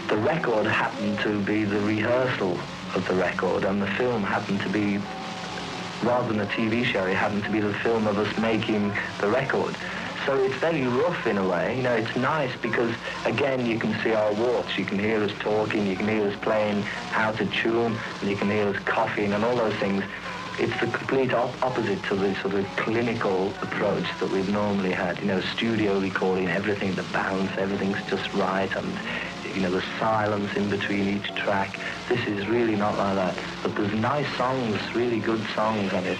the 0.08 0.16
record 0.16 0.66
happened 0.66 1.18
to 1.26 1.32
be 1.50 1.64
the 1.64 1.80
rehearsal 1.92 2.54
of 2.96 3.02
the 3.08 3.16
record, 3.26 3.64
and 3.68 3.82
the 3.82 3.92
film 4.00 4.22
happened 4.22 4.60
to 4.66 4.70
be 4.70 4.86
rather 6.02 6.28
than 6.32 6.40
a 6.40 6.50
TV 6.56 6.84
show, 6.84 7.04
it 7.06 7.16
happened 7.24 7.44
to 7.44 7.50
be 7.50 7.60
the 7.60 7.74
film 7.84 8.06
of 8.06 8.16
us 8.18 8.30
making 8.38 8.92
the 9.20 9.28
record. 9.40 9.74
So 10.25 10.37
it's 10.37 10.55
very 10.55 10.87
rough 10.87 11.27
in 11.27 11.37
a 11.37 11.45
way. 11.45 11.75
You 11.75 11.83
know, 11.83 11.93
it's 11.95 12.15
nice 12.15 12.55
because, 12.61 12.95
again, 13.25 13.65
you 13.65 13.77
can 13.77 13.93
see 14.01 14.13
our 14.13 14.33
walks. 14.33 14.77
You 14.77 14.85
can 14.85 14.97
hear 14.97 15.21
us 15.21 15.31
talking. 15.39 15.85
You 15.85 15.97
can 15.97 16.07
hear 16.07 16.25
us 16.25 16.35
playing 16.41 16.83
how 16.83 17.31
to 17.33 17.45
tune. 17.45 17.99
And 18.21 18.29
you 18.29 18.37
can 18.37 18.49
hear 18.49 18.69
us 18.69 18.77
coughing 18.85 19.33
and 19.33 19.43
all 19.43 19.57
those 19.57 19.77
things. 19.79 20.03
It's 20.59 20.79
the 20.79 20.87
complete 20.87 21.33
op- 21.33 21.61
opposite 21.61 22.03
to 22.03 22.15
the 22.15 22.35
sort 22.41 22.53
of 22.53 22.65
clinical 22.77 23.53
approach 23.61 24.05
that 24.19 24.31
we've 24.31 24.47
normally 24.47 24.91
had. 24.93 25.19
You 25.19 25.25
know, 25.25 25.41
studio 25.41 25.99
recording, 25.99 26.47
everything, 26.47 26.95
the 26.95 27.03
bounce, 27.03 27.51
everything's 27.57 28.01
just 28.07 28.31
right. 28.33 28.71
And, 28.77 28.97
you 29.43 29.61
know, 29.61 29.71
the 29.71 29.83
silence 29.99 30.51
in 30.55 30.69
between 30.69 31.17
each 31.17 31.35
track. 31.35 31.77
This 32.07 32.25
is 32.27 32.47
really 32.47 32.75
not 32.75 32.97
like 32.97 33.15
that. 33.15 33.43
But 33.61 33.75
there's 33.75 33.93
nice 33.93 34.27
songs, 34.37 34.79
really 34.95 35.19
good 35.19 35.45
songs 35.53 35.91
on 35.91 36.05
it. 36.05 36.19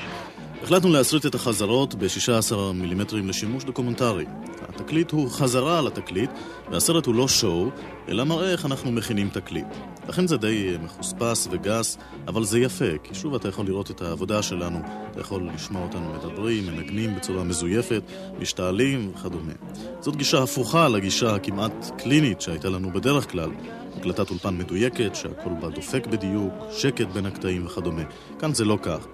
החלטנו 0.64 0.92
להסריט 0.92 1.26
את 1.26 1.36
החזרות 1.36 1.96
ב-16 1.96 2.56
מילימטרים 2.74 3.28
לשימוש 3.30 3.64
דוקומנטרי. 3.64 4.26
התקליט 4.70 5.12
הוא 5.12 5.30
חזרה 5.30 5.80
על 5.80 5.88
התקליט, 5.88 6.30
והסרט 6.72 7.06
הוא 7.06 7.16
לא 7.16 7.28
שואו, 7.28 7.70
אלא 8.10 8.24
מראה 8.24 8.52
איך 8.52 8.66
אנחנו 8.66 8.92
מכינים 8.92 9.30
תקליט. 9.30 9.66
לכן 10.08 10.28
זה 10.28 10.38
די 10.38 10.78
מחוספס 10.84 11.48
וגס, 11.52 11.98
אבל 12.28 12.44
זה 12.44 12.60
יפה, 12.60 12.98
כי 13.04 13.16
שוב 13.16 13.36
אתה 13.36 13.50
יכול 13.50 13.66
לראות 13.66 13.92
את 13.92 14.02
העבודה 14.02 14.42
שלנו, 14.42 14.80
אתה 15.12 15.22
יכול 15.22 15.50
לשמוע 15.56 15.84
אותנו 15.84 16.14
מדברים, 16.14 16.66
מנגנים 16.66 17.16
בצורה 17.16 17.44
מזויפת, 17.44 18.04
משתעלים 18.40 19.12
וכדומה. 19.16 19.54
זאת 20.00 20.16
גישה 20.16 20.44
הפוכה 20.44 20.88
לגישה 20.88 21.36
הכמעט 21.36 21.92
קלינית 21.98 22.42
שהייתה 22.42 22.70
לנו 22.70 22.94
בדרך 22.94 23.32
כלל. 23.32 23.50
הקלטת 23.98 24.30
אולפן 24.30 24.58
מדויקת, 24.58 25.16
שהכל 25.16 25.52
בה 25.62 25.70
דופק 25.70 26.08
בדיוק, 26.08 26.54
שקט 26.72 27.08
בין 27.08 27.26
הקטעים 27.26 27.66
וכדומה. 27.66 28.04
כאן 28.40 28.54
זה 28.54 28.66
לא 28.66 28.78
כך. 28.82 29.08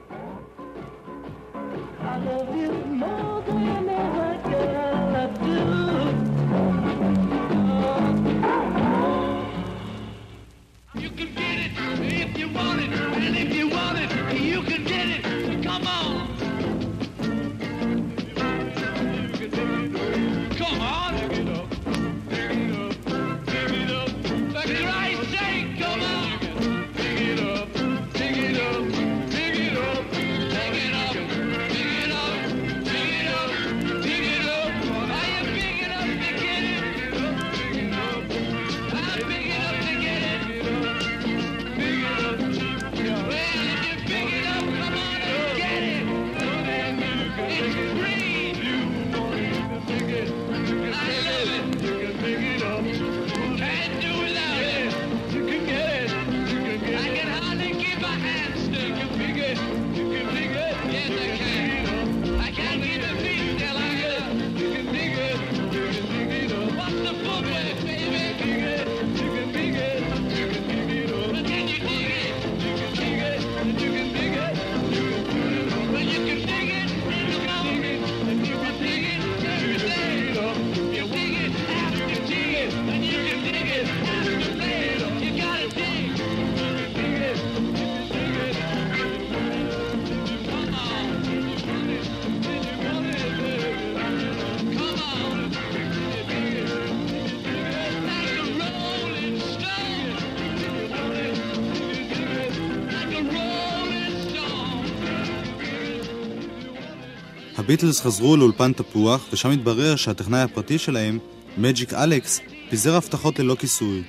הביטלס 107.69 108.01
חזרו 108.01 108.37
לאולפן 108.37 108.73
תפוח, 108.73 109.27
ושם 109.33 109.49
התברר 109.49 109.95
שהטכנאי 109.95 110.41
הפרטי 110.41 110.77
שלהם, 110.77 111.19
מג'יק 111.57 111.93
אלכס, 111.93 112.39
פיזר 112.69 112.95
הבטחות 112.95 113.39
ללא 113.39 113.55
כיסוי. 113.55 114.03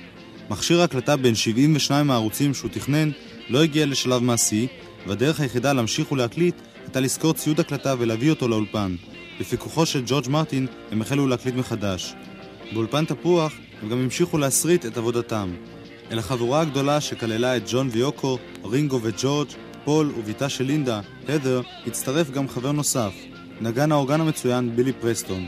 מכשיר 0.49 0.81
ההקלטה 0.81 1.17
בין 1.17 1.35
72 1.35 2.11
הערוצים 2.11 2.53
שהוא 2.53 2.71
תכנן 2.71 3.09
לא 3.49 3.63
הגיע 3.63 3.85
לשלב 3.85 4.23
מעשי, 4.23 4.67
והדרך 5.07 5.39
היחידה 5.39 5.73
להמשיך 5.73 6.11
ולהקליט 6.11 6.55
הייתה 6.83 6.99
לשכור 6.99 7.33
ציוד 7.33 7.59
הקלטה 7.59 7.95
ולהביא 7.99 8.29
אותו 8.29 8.47
לאולפן. 8.47 8.95
בפיקוחו 9.39 9.85
של 9.85 10.03
ג'ורג' 10.05 10.29
מרטין 10.29 10.67
הם 10.91 11.01
החלו 11.01 11.27
להקליט 11.27 11.55
מחדש. 11.55 12.13
באולפן 12.73 13.05
תפוח 13.05 13.53
הם 13.81 13.89
גם 13.89 13.97
המשיכו 13.97 14.37
להסריט 14.37 14.85
את 14.85 14.97
עבודתם. 14.97 15.49
אל 16.11 16.19
החבורה 16.19 16.61
הגדולה 16.61 17.01
שכללה 17.01 17.57
את 17.57 17.63
ג'ון 17.71 17.89
ויוקו, 17.91 18.37
רינגו 18.65 18.99
וג'ורג', 19.01 19.47
פול 19.83 20.11
ובתה 20.17 20.49
של 20.49 20.63
לינדה, 20.63 21.01
הדר, 21.29 21.61
הצטרף 21.87 22.29
גם 22.29 22.47
חבר 22.47 22.71
נוסף, 22.71 23.13
נגן 23.61 23.91
האורגן 23.91 24.21
המצוין 24.21 24.75
בילי 24.75 24.93
פרסטון. 24.93 25.47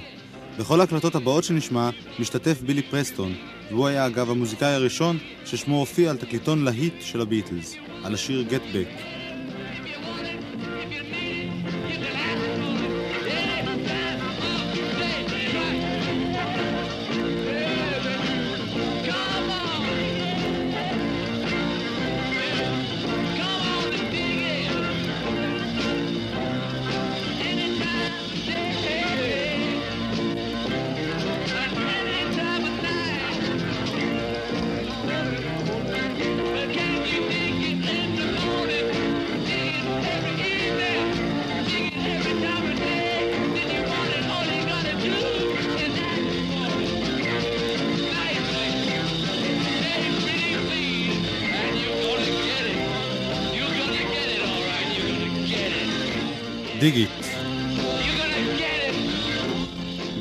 בכל 0.59 0.81
ההקלטות 0.81 1.15
הבאות 1.15 1.43
שנשמע, 1.43 1.89
משתתף 2.19 2.61
בילי 2.61 2.81
פרסטון, 2.81 3.33
והוא 3.69 3.87
היה 3.87 4.07
אגב 4.07 4.29
המוזיקאי 4.31 4.73
הראשון 4.73 5.17
ששמו 5.45 5.79
הופיע 5.79 6.09
על 6.09 6.17
תקליטון 6.17 6.63
להיט 6.63 6.93
של 7.01 7.21
הביטלס, 7.21 7.75
על 8.03 8.13
השיר 8.13 8.45
"Get 8.49 8.75
Back". 8.75 9.22
דיגיט. 56.83 57.09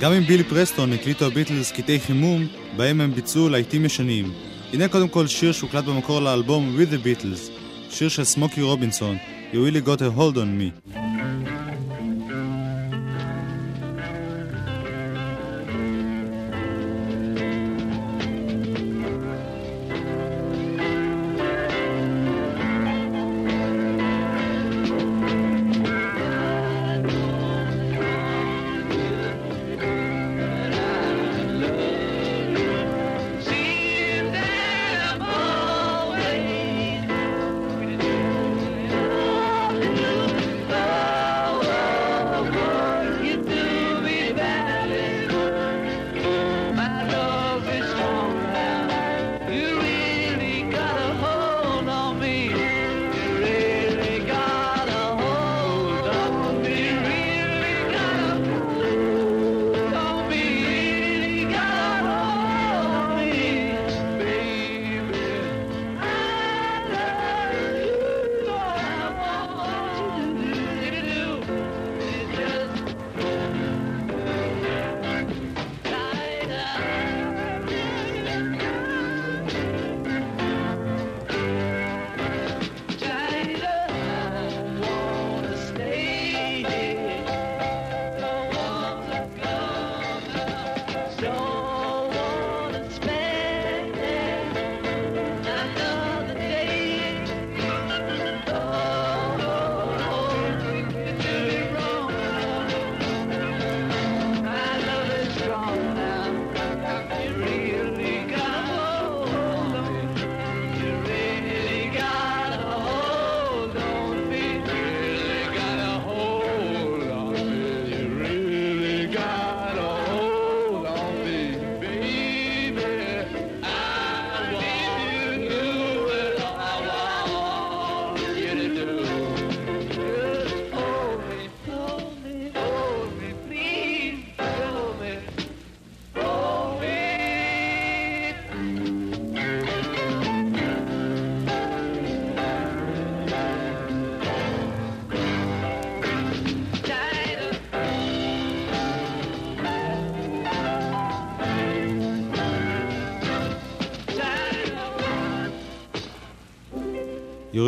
גם 0.01 0.13
עם 0.13 0.23
בילי 0.23 0.45
פרסטון 0.45 0.93
הקליטו 0.93 1.27
הביטלס 1.27 1.73
קטעי 1.73 2.01
חימום, 2.01 2.47
בהם 2.77 3.01
הם 3.01 3.15
ביצעו 3.15 3.49
להיטים 3.49 3.85
ישנים. 3.85 4.33
הנה 4.73 4.89
קודם 4.89 5.09
כל 5.09 5.27
שיר 5.27 5.53
שהוקלט 5.53 5.85
במקור 5.85 6.21
לאלבום 6.21 6.77
With 6.79 6.93
the 6.93 7.07
Beatles, 7.07 7.51
שיר 7.91 8.09
של 8.09 8.25
סמוקי 8.25 8.63
רובינסון, 8.63 9.17
You 9.53 9.55
really 9.55 9.87
got 9.89 10.01
a 10.01 10.19
hold 10.19 10.37
on 10.37 10.59
me. 10.59 10.93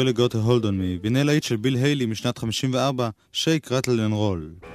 Really 0.04 0.12
got 0.12 0.34
a 0.34 0.38
hold 0.38 0.64
on 0.64 0.76
me, 0.78 1.00
והנה 1.02 1.22
להיט 1.22 1.42
של 1.42 1.56
ביל 1.56 1.76
היילי 1.76 2.06
משנת 2.06 2.38
54, 2.38 3.08
שייק 3.32 3.72
רטל 3.72 4.00
אנד 4.00 4.12
רול. 4.12 4.73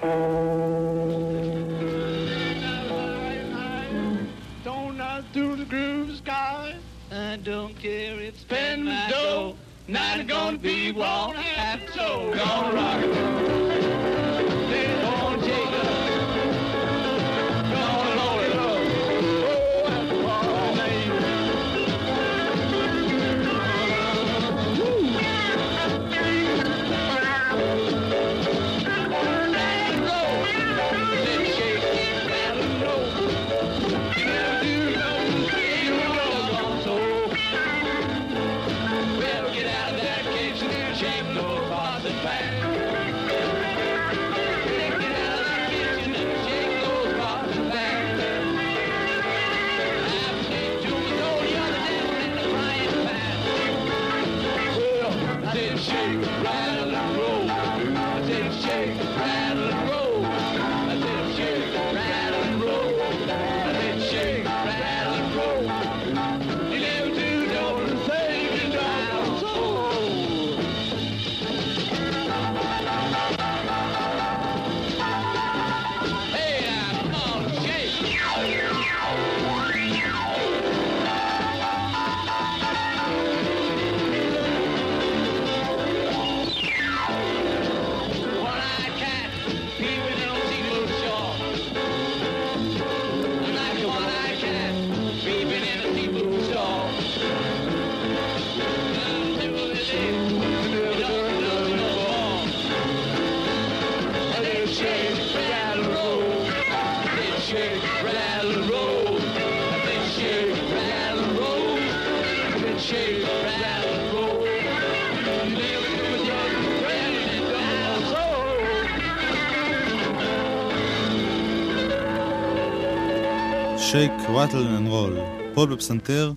Shake, 123.91 124.11
Rattle 124.29 124.67
and 124.67 124.87
Roll, 124.87 125.17
פול 125.53 125.69
בפסנתר, 125.69 126.31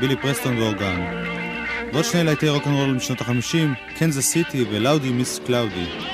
בילי 0.00 0.16
פרסטון 0.16 0.58
באורגן. 0.58 1.00
ועוד 1.92 2.04
שני 2.04 2.24
להיטי 2.24 2.48
רוקנרול 2.48 2.90
משנות 2.90 3.20
החמישים, 3.20 3.74
Kansas 3.98 4.26
City 4.26 4.64
ו 4.70 4.77
Lawdy 4.77 5.10
Miss 5.10 5.40
Clawdy. 5.46 6.07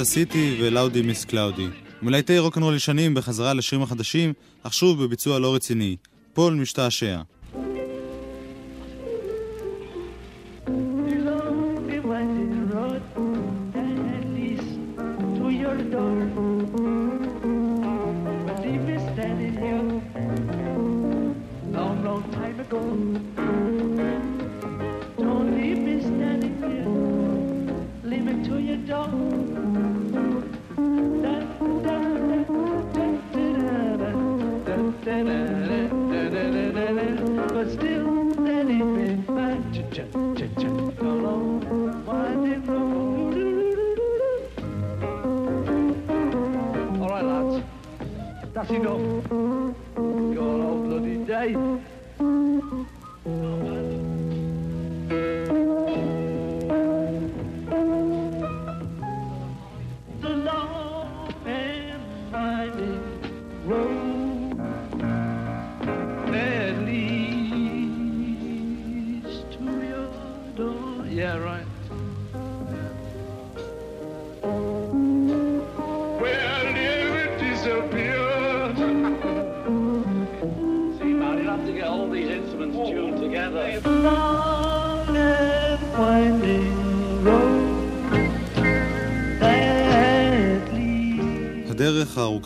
Kansas 0.00 0.12
City 0.12 0.56
ו 0.60 0.67
Lawdy 0.67 1.02
Miss 1.02 1.24
Clawdy. 1.24 1.66
מלהיטי 2.02 2.38
רוקנרול 2.38 2.74
ישנים 2.74 3.14
בחזרה 3.14 3.54
לשירים 3.54 3.82
החדשים, 3.82 4.32
אך 4.62 4.74
שוב 4.74 5.04
בביצוע 5.04 5.38
לא 5.38 5.54
רציני. 5.54 5.96
פול 6.32 6.54
משתעשע. 6.54 7.20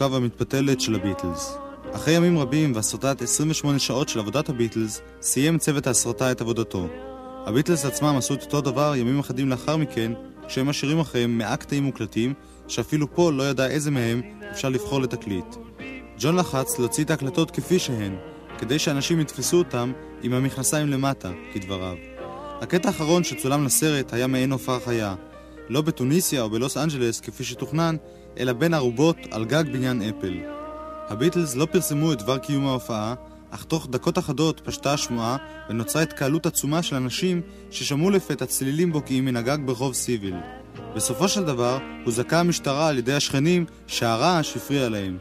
הארוכה 0.03 0.15
והמתפתלת 0.15 0.81
של 0.81 0.95
הביטלס. 0.95 1.59
אחרי 1.93 2.15
ימים 2.15 2.39
רבים 2.39 2.73
והסרטת 2.75 3.23
28 3.23 3.79
שעות 3.79 4.09
של 4.09 4.19
עבודת 4.19 4.49
הביטלס, 4.49 5.01
סיים 5.23 5.59
צוות 5.59 5.87
ההסרטה 5.87 6.31
את 6.31 6.41
עבודתו. 6.41 6.87
הביטלס 7.47 7.85
עצמם 7.85 8.15
עשו 8.19 8.35
את 8.35 8.43
אותו 8.43 8.61
דבר 8.61 8.97
ימים 8.97 9.19
אחדים 9.19 9.49
לאחר 9.49 9.77
מכן, 9.77 10.13
כשהם 10.49 10.67
משאירים 10.67 10.99
אחריהם 10.99 11.39
100 11.39 11.57
קטעים 11.57 11.83
מוקלטים, 11.85 12.35
שאפילו 12.69 13.15
פול 13.15 13.35
לא 13.35 13.43
ידע 13.43 13.67
איזה 13.67 13.91
מהם 13.91 14.23
אפשר 14.51 14.69
לבחור 14.69 15.01
לתקליט. 15.01 15.57
ג'ון 16.19 16.37
לחץ 16.37 16.79
להוציא 16.79 17.05
את 17.05 17.11
ההקלטות 17.11 17.51
כפי 17.51 17.79
שהן, 17.79 18.17
כדי 18.59 18.79
שאנשים 18.79 19.21
יתפסו 19.21 19.59
אותם 19.59 19.93
עם 20.23 20.33
המכנסיים 20.33 20.89
למטה, 20.89 21.31
כדבריו. 21.53 21.97
הקטע 22.61 22.89
האחרון 22.89 23.25
שצולם 23.25 23.65
לסרט 23.65 24.13
היה 24.13 24.27
מעין 24.27 24.53
הופעה 24.53 24.81
חיה, 24.81 25.15
לא 25.69 25.81
בתוניסיה 25.83 26.43
או 26.43 26.51
בלוס 26.51 26.77
אנג'לס 26.77 27.21
כפי 27.21 27.45
שתוכנן, 27.45 27.97
אלא 28.39 28.53
בין 28.53 28.75
ערובות 28.75 29.17
על 29.31 29.45
גג 29.45 29.65
בניין 29.73 30.03
אפל. 30.03 30.35
הביטלס 31.09 31.57
לא 31.57 31.67
פרסמו 31.67 32.13
את 32.13 32.19
דבר 32.19 32.39
קיום 32.39 32.67
ההופעה, 32.67 33.15
אך 33.51 33.65
תוך 33.65 33.87
דקות 33.91 34.19
אחדות 34.19 34.61
פשטה 34.65 34.93
השמועה 34.93 35.37
ונוצרה 35.71 36.03
התקהלות 36.03 36.47
עצומה 36.47 36.83
של 36.83 36.97
אנשים 36.97 37.41
ששמעו 37.71 38.11
לפתע 38.11 38.47
צלילים 38.47 38.93
בוקעים 38.93 39.25
מן 39.25 39.37
הגג 39.37 39.59
ברחוב 39.65 39.95
סיביל. 39.95 40.35
בסופו 40.95 41.29
של 41.29 41.45
דבר 41.45 41.79
הוזעקה 42.05 42.41
המשטרה 42.41 42.89
על 42.89 42.99
ידי 42.99 43.13
השכנים 43.13 43.67
שהרעש 43.87 44.57
הפריע 44.57 44.89
להם. 44.89 45.19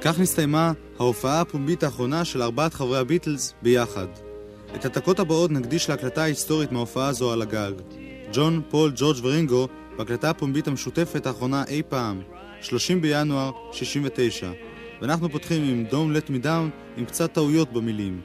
כך 0.00 0.20
נסתיימה 0.20 0.72
ההופעה 0.98 1.40
הפומבית 1.40 1.82
האחרונה 1.82 2.24
של 2.24 2.42
ארבעת 2.42 2.74
חברי 2.74 2.98
הביטלס 2.98 3.54
ביחד. 3.62 4.06
את 4.74 4.84
הדקות 4.84 5.20
הבאות 5.20 5.50
נקדיש 5.50 5.90
להקלטה 5.90 6.22
ההיסטורית 6.22 6.72
מההופעה 6.72 7.08
הזו 7.08 7.32
על 7.32 7.42
הגג. 7.42 7.72
ג'ון, 8.32 8.62
פול, 8.70 8.92
ג'ורג' 8.96 9.16
ורינגו 9.22 9.68
בהקלטה 9.96 10.30
הפומבית 10.30 10.68
המשותפת 10.68 11.26
האחרונה 11.26 11.64
אי 11.68 11.82
פעם, 11.88 12.22
30 12.62 13.00
בינואר 13.00 13.50
69. 13.72 14.50
ואנחנו 15.00 15.28
פותחים 15.28 15.62
עם 15.62 15.84
Don't 15.90 16.16
Let 16.16 16.30
Me 16.30 16.44
Down 16.44 16.96
עם 16.96 17.04
קצת 17.04 17.32
טעויות 17.32 17.72
במילים. 17.72 18.20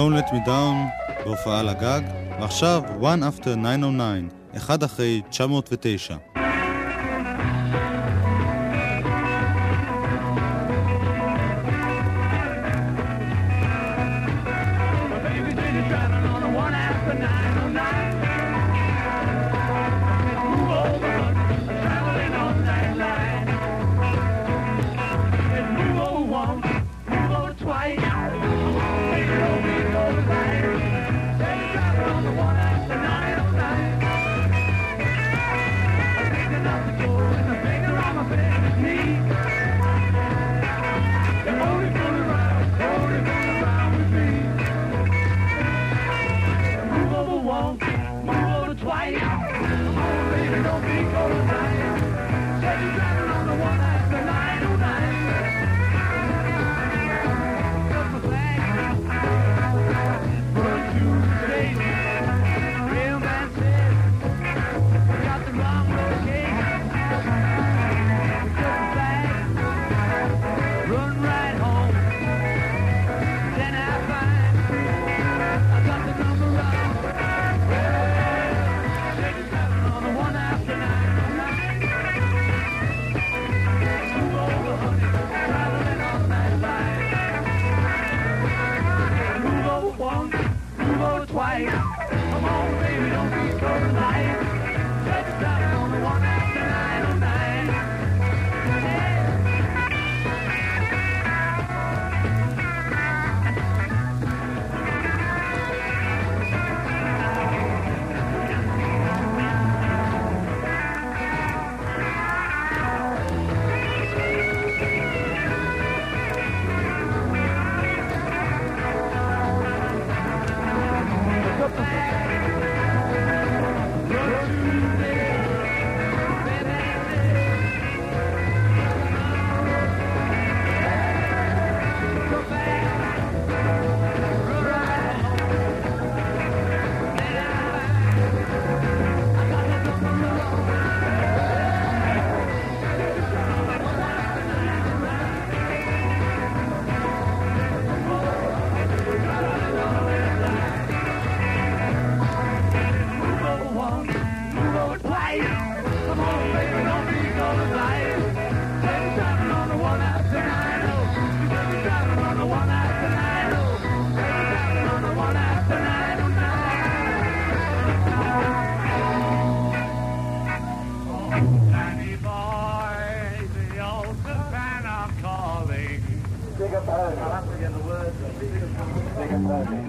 Don't 0.00 0.14
Let 0.14 0.32
Me 0.32 0.46
Down 0.46 0.76
בהופעה 1.24 1.60
על 1.60 1.68
הגג, 1.68 2.00
ועכשיו 2.40 2.82
One 3.00 3.38
After 3.38 3.44
909, 3.44 4.02
אחד 4.56 4.82
אחרי 4.82 5.22
909. 5.30 6.16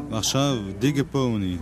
ועכשיו 0.09 0.57
דיגה 0.79 1.03
פוני. 1.03 1.57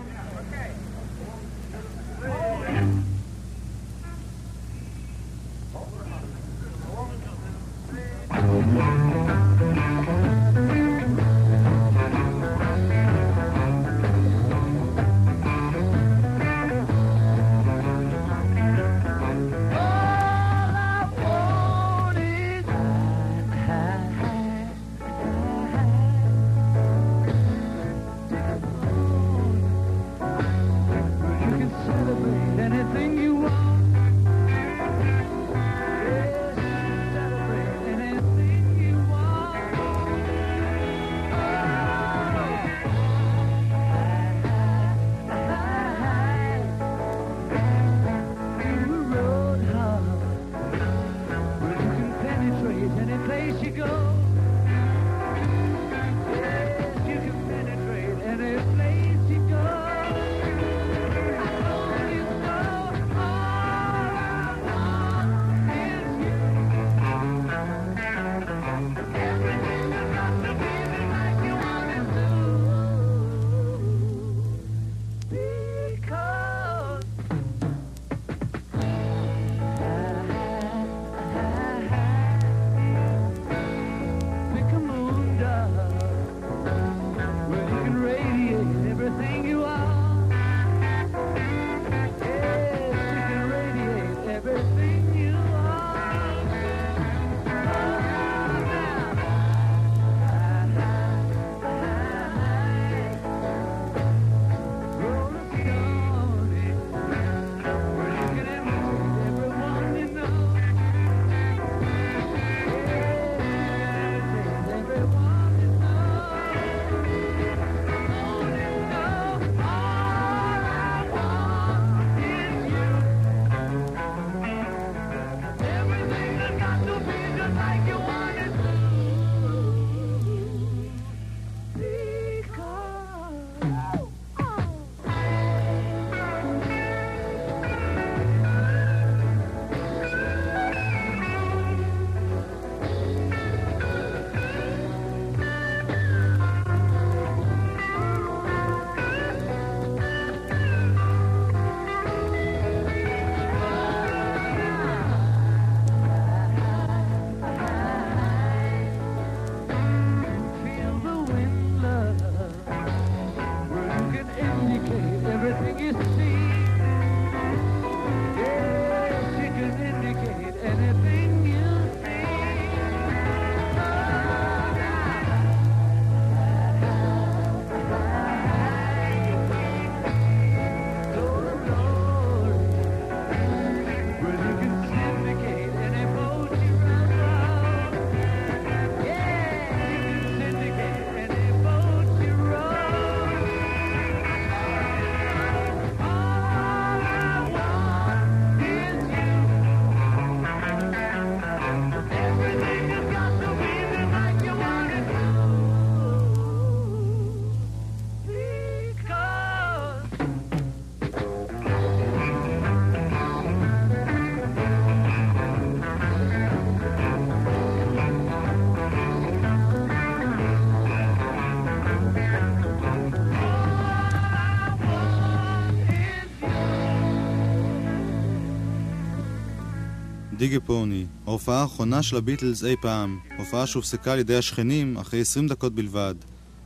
דיגה 230.40 230.60
פוני, 230.60 231.06
ההופעה 231.28 231.62
האחרונה 231.62 232.04
של 232.04 232.18
הביטלס 232.18 232.64
אי 232.64 232.76
פעם, 232.82 233.20
הופעה 233.38 233.68
שהופסקה 233.68 234.14
על 234.14 234.20
ידי 234.20 234.36
השכנים 234.36 234.98
אחרי 234.98 235.22
20 235.22 235.48
דקות 235.48 235.76
בלבד. 235.76 236.16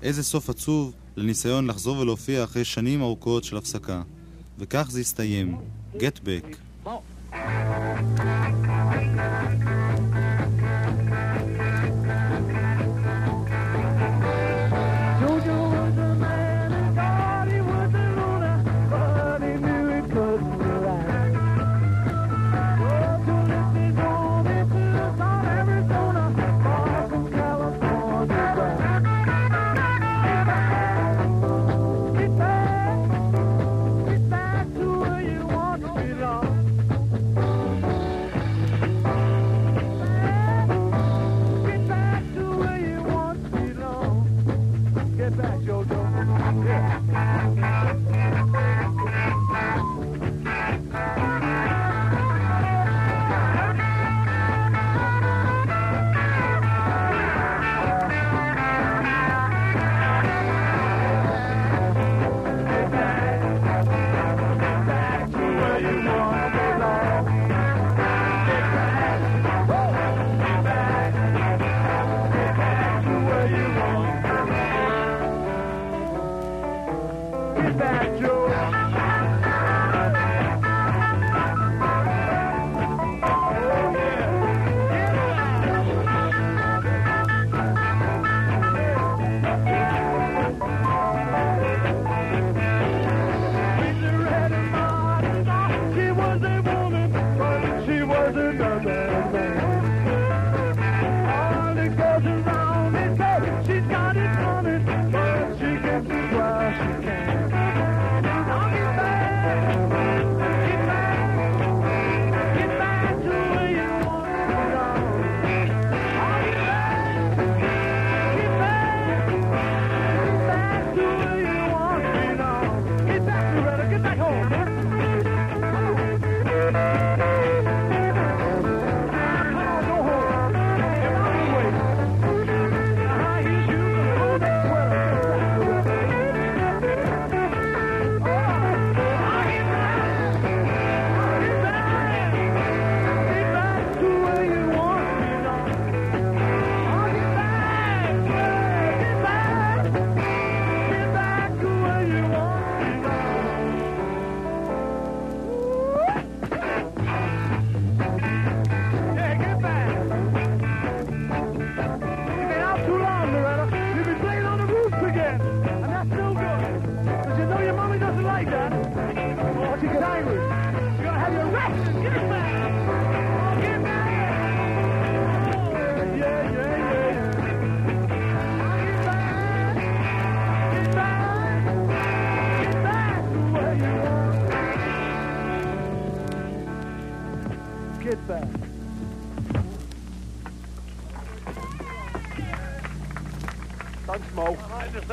איזה 0.02 0.24
סוף 0.24 0.50
עצוב 0.50 0.94
לניסיון 1.16 1.68
לחזור 1.68 1.98
ולהופיע 1.98 2.44
אחרי 2.44 2.66
שנים 2.66 3.02
ארוכות 3.02 3.44
של 3.44 3.58
הפסקה. 3.58 4.02
וכך 4.60 4.88
זה 4.92 5.00
הסתיים. 5.00 5.58
Get 5.96 6.20
back. 6.26 6.63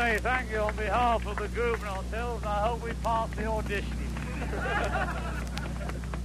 Say 0.01 0.13
thank 0.31 0.47
you 0.53 0.61
on 0.69 0.75
behalf 0.87 1.21
of 1.31 1.37
the 1.43 1.51
group 1.57 1.79
and 1.85 1.91
ourselves. 1.99 2.41
I 2.57 2.59
hope 2.67 2.81
we 2.89 2.93
pass 3.07 3.29
the 3.39 3.47
auditioning. 3.57 4.11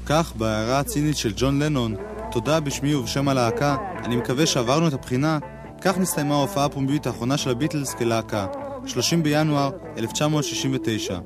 כך, 0.05 0.33
בהערה 0.35 0.79
הצינית 0.79 1.17
של 1.17 1.33
ג'ון 1.35 1.63
לנון, 1.63 1.95
תודה 2.31 2.59
בשמי 2.59 2.95
ובשם 2.95 3.27
הלהקה, 3.27 3.77
אני 4.03 4.15
מקווה 4.15 4.45
שעברנו 4.45 4.87
את 4.87 4.93
הבחינה, 4.93 5.39
כך 5.81 5.97
נסתיימה 5.97 6.35
ההופעה 6.35 6.65
הפומבית 6.65 7.07
האחרונה 7.07 7.37
של 7.37 7.49
הביטלס 7.49 7.93
כלהקה, 7.93 8.47
30 8.87 9.23
בינואר 9.23 9.71
1969. 9.97 11.19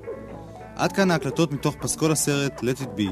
עד 0.76 0.92
כאן 0.92 1.12
ההקלטות 1.12 1.52
מתוך 1.52 1.76
פסקול 1.76 2.12
הסרט 2.12 2.60
Let 2.60 2.82
It 2.82 3.00
Be. 3.00 3.12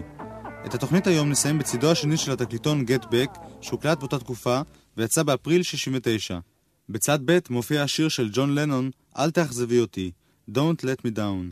את 0.65 0.73
התוכנית 0.73 1.07
היום 1.07 1.29
נסיים 1.29 1.59
בצידו 1.59 1.91
השני 1.91 2.17
של 2.17 2.31
התקליטון 2.31 2.85
Get 2.87 3.03
Back, 3.03 3.39
שהוקלט 3.61 3.99
באותה 3.99 4.19
תקופה, 4.19 4.61
ויצא 4.97 5.23
באפריל 5.23 5.63
69. 5.63 6.39
בצד 6.89 7.19
ב' 7.25 7.39
מופיע 7.49 7.83
השיר 7.83 8.09
של 8.09 8.29
ג'ון 8.33 8.55
לנון, 8.55 8.91
אל 9.17 9.31
תאכזבי 9.31 9.79
אותי, 9.79 10.11
Don't 10.51 10.81
Let 10.81 11.07
Me 11.07 11.17
Down. 11.17 11.51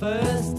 first 0.00 0.53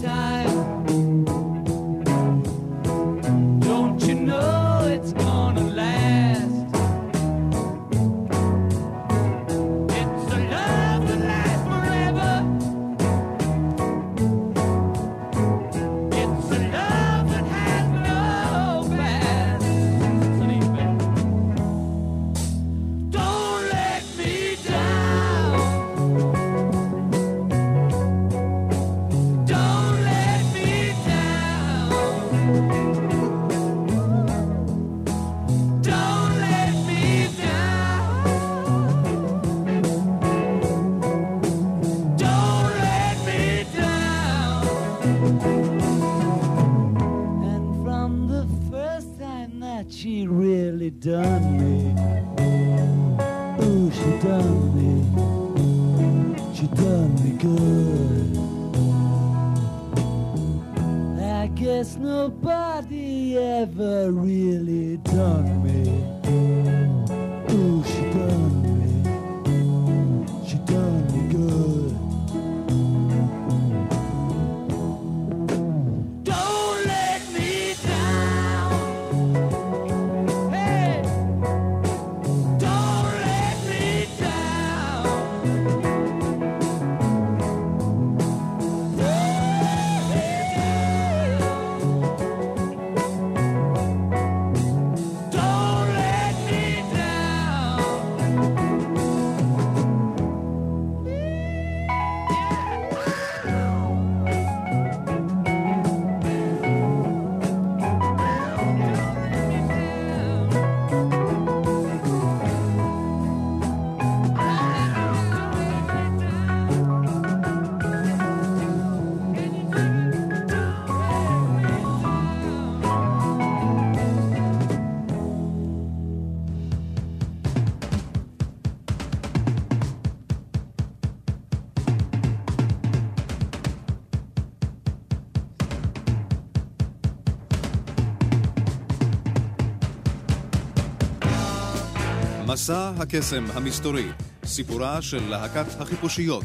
מסע 142.56 142.92
הקסם 142.98 143.44
המסתורי, 143.54 144.08
סיפורה 144.44 145.02
של 145.02 145.28
להקת 145.28 145.80
החיפושיות, 145.80 146.44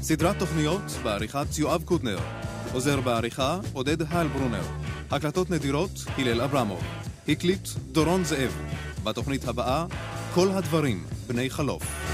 סדרת 0.00 0.38
תוכניות 0.38 0.82
בעריכת 1.02 1.58
יואב 1.58 1.82
קוטנר, 1.82 2.18
עוזר 2.72 3.00
בעריכה 3.00 3.58
עודד 3.72 4.02
היילברונר, 4.02 4.62
הקלטות 5.10 5.50
נדירות 5.50 5.90
הלל 6.18 6.40
אברמוב, 6.40 6.82
הקליט 7.28 7.68
דורון 7.92 8.24
זאב, 8.24 8.52
בתוכנית 9.04 9.48
הבאה 9.48 9.86
כל 10.34 10.48
הדברים 10.50 11.04
בני 11.26 11.50
חלוף. 11.50 12.11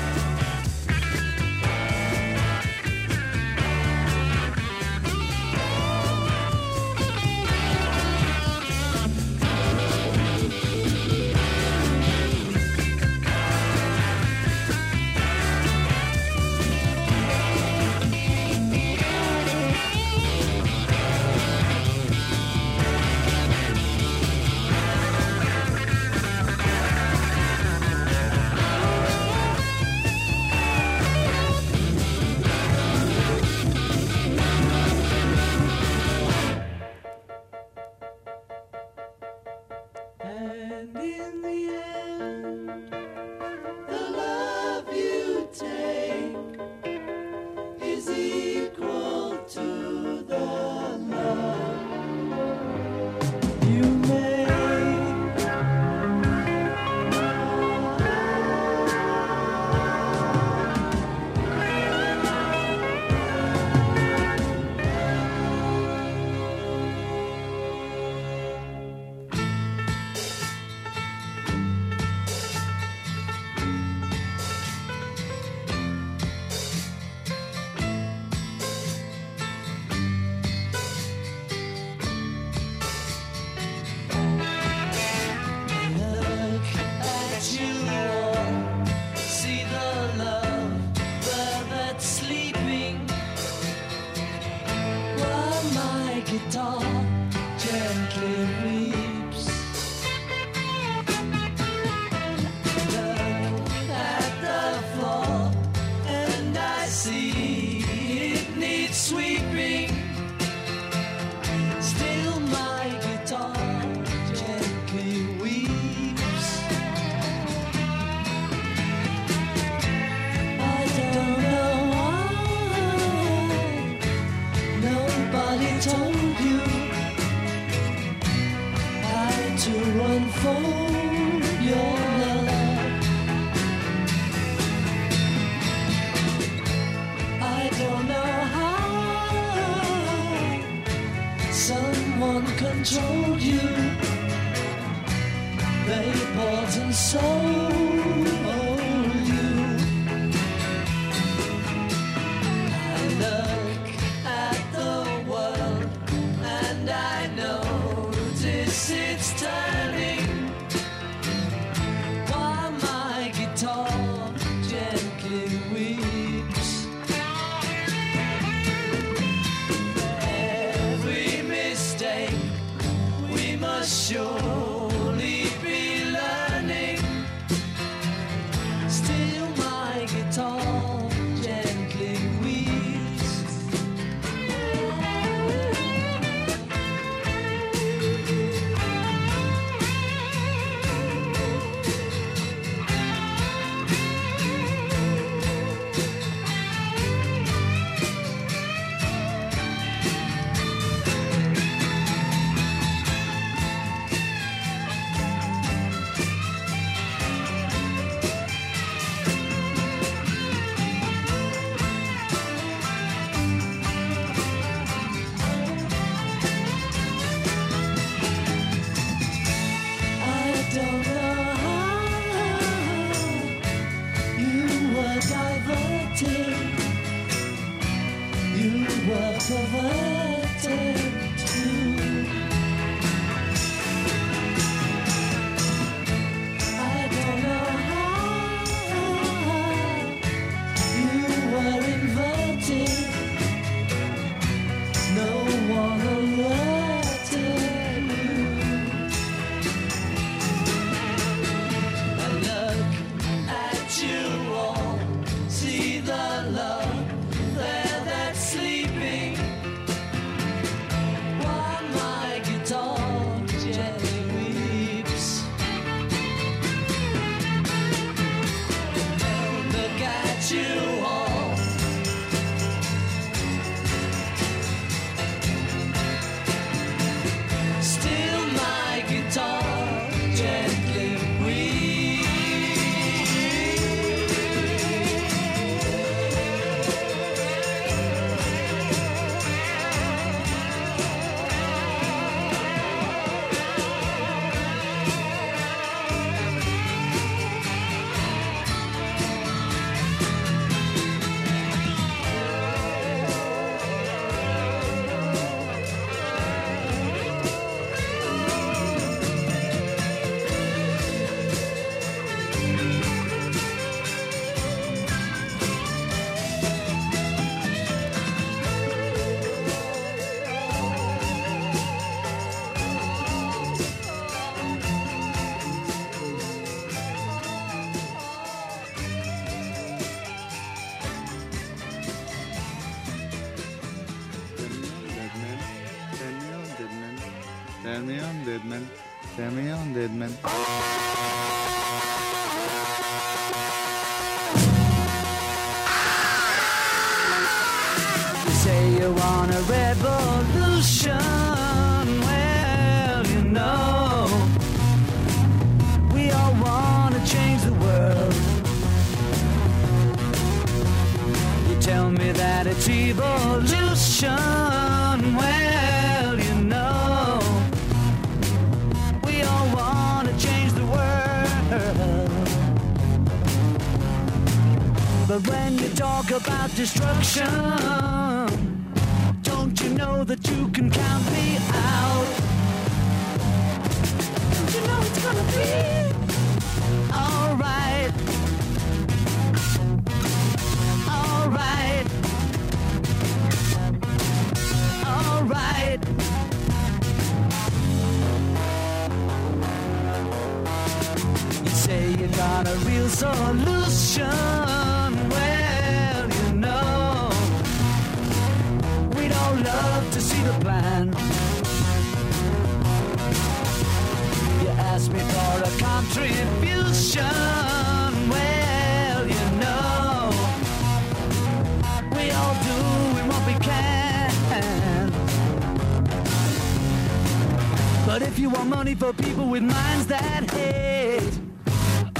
That 430.20 430.50
hate, 430.50 431.38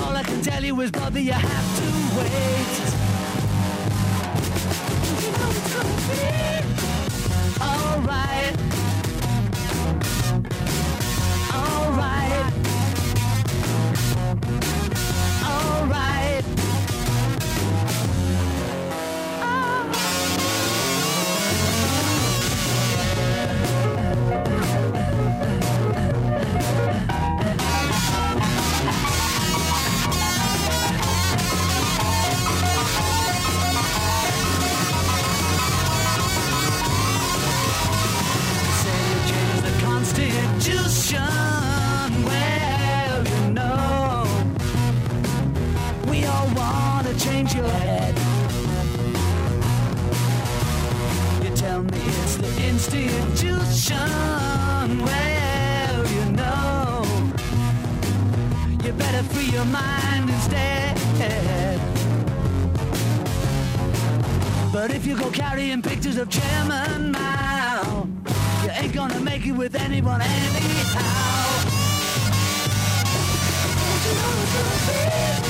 all 0.00 0.14
I 0.16 0.22
can 0.22 0.40
tell 0.42 0.64
you 0.64 0.80
is, 0.80 0.90
brother, 0.90 1.20
you 1.20 1.32
have 1.32 1.78
to 1.78 1.86
wait. 2.18 2.74
You 5.22 5.32
know. 5.32 5.50
Alright. 7.60 8.87
Institution. 52.68 53.98
Well, 55.08 56.06
you 56.16 56.24
know, 56.32 57.04
you 58.84 58.92
better 58.92 59.22
free 59.32 59.50
your 59.50 59.64
mind 59.64 60.30
instead. 60.30 60.96
But 64.72 64.90
if 64.90 65.06
you 65.06 65.16
go 65.18 65.30
carrying 65.30 65.82
pictures 65.82 66.18
of 66.18 66.28
Chairman 66.28 67.12
Mao, 67.12 68.06
you 68.62 68.70
ain't 68.70 68.92
gonna 68.94 69.20
make 69.20 69.46
it 69.46 69.52
with 69.52 69.74
anyone 69.74 70.20
anyhow. 70.20 71.38
Don't 73.78 74.02
you 74.06 74.14
know 74.20 74.42
it's 74.42 74.52
gonna 74.54 75.42
be 75.42 75.47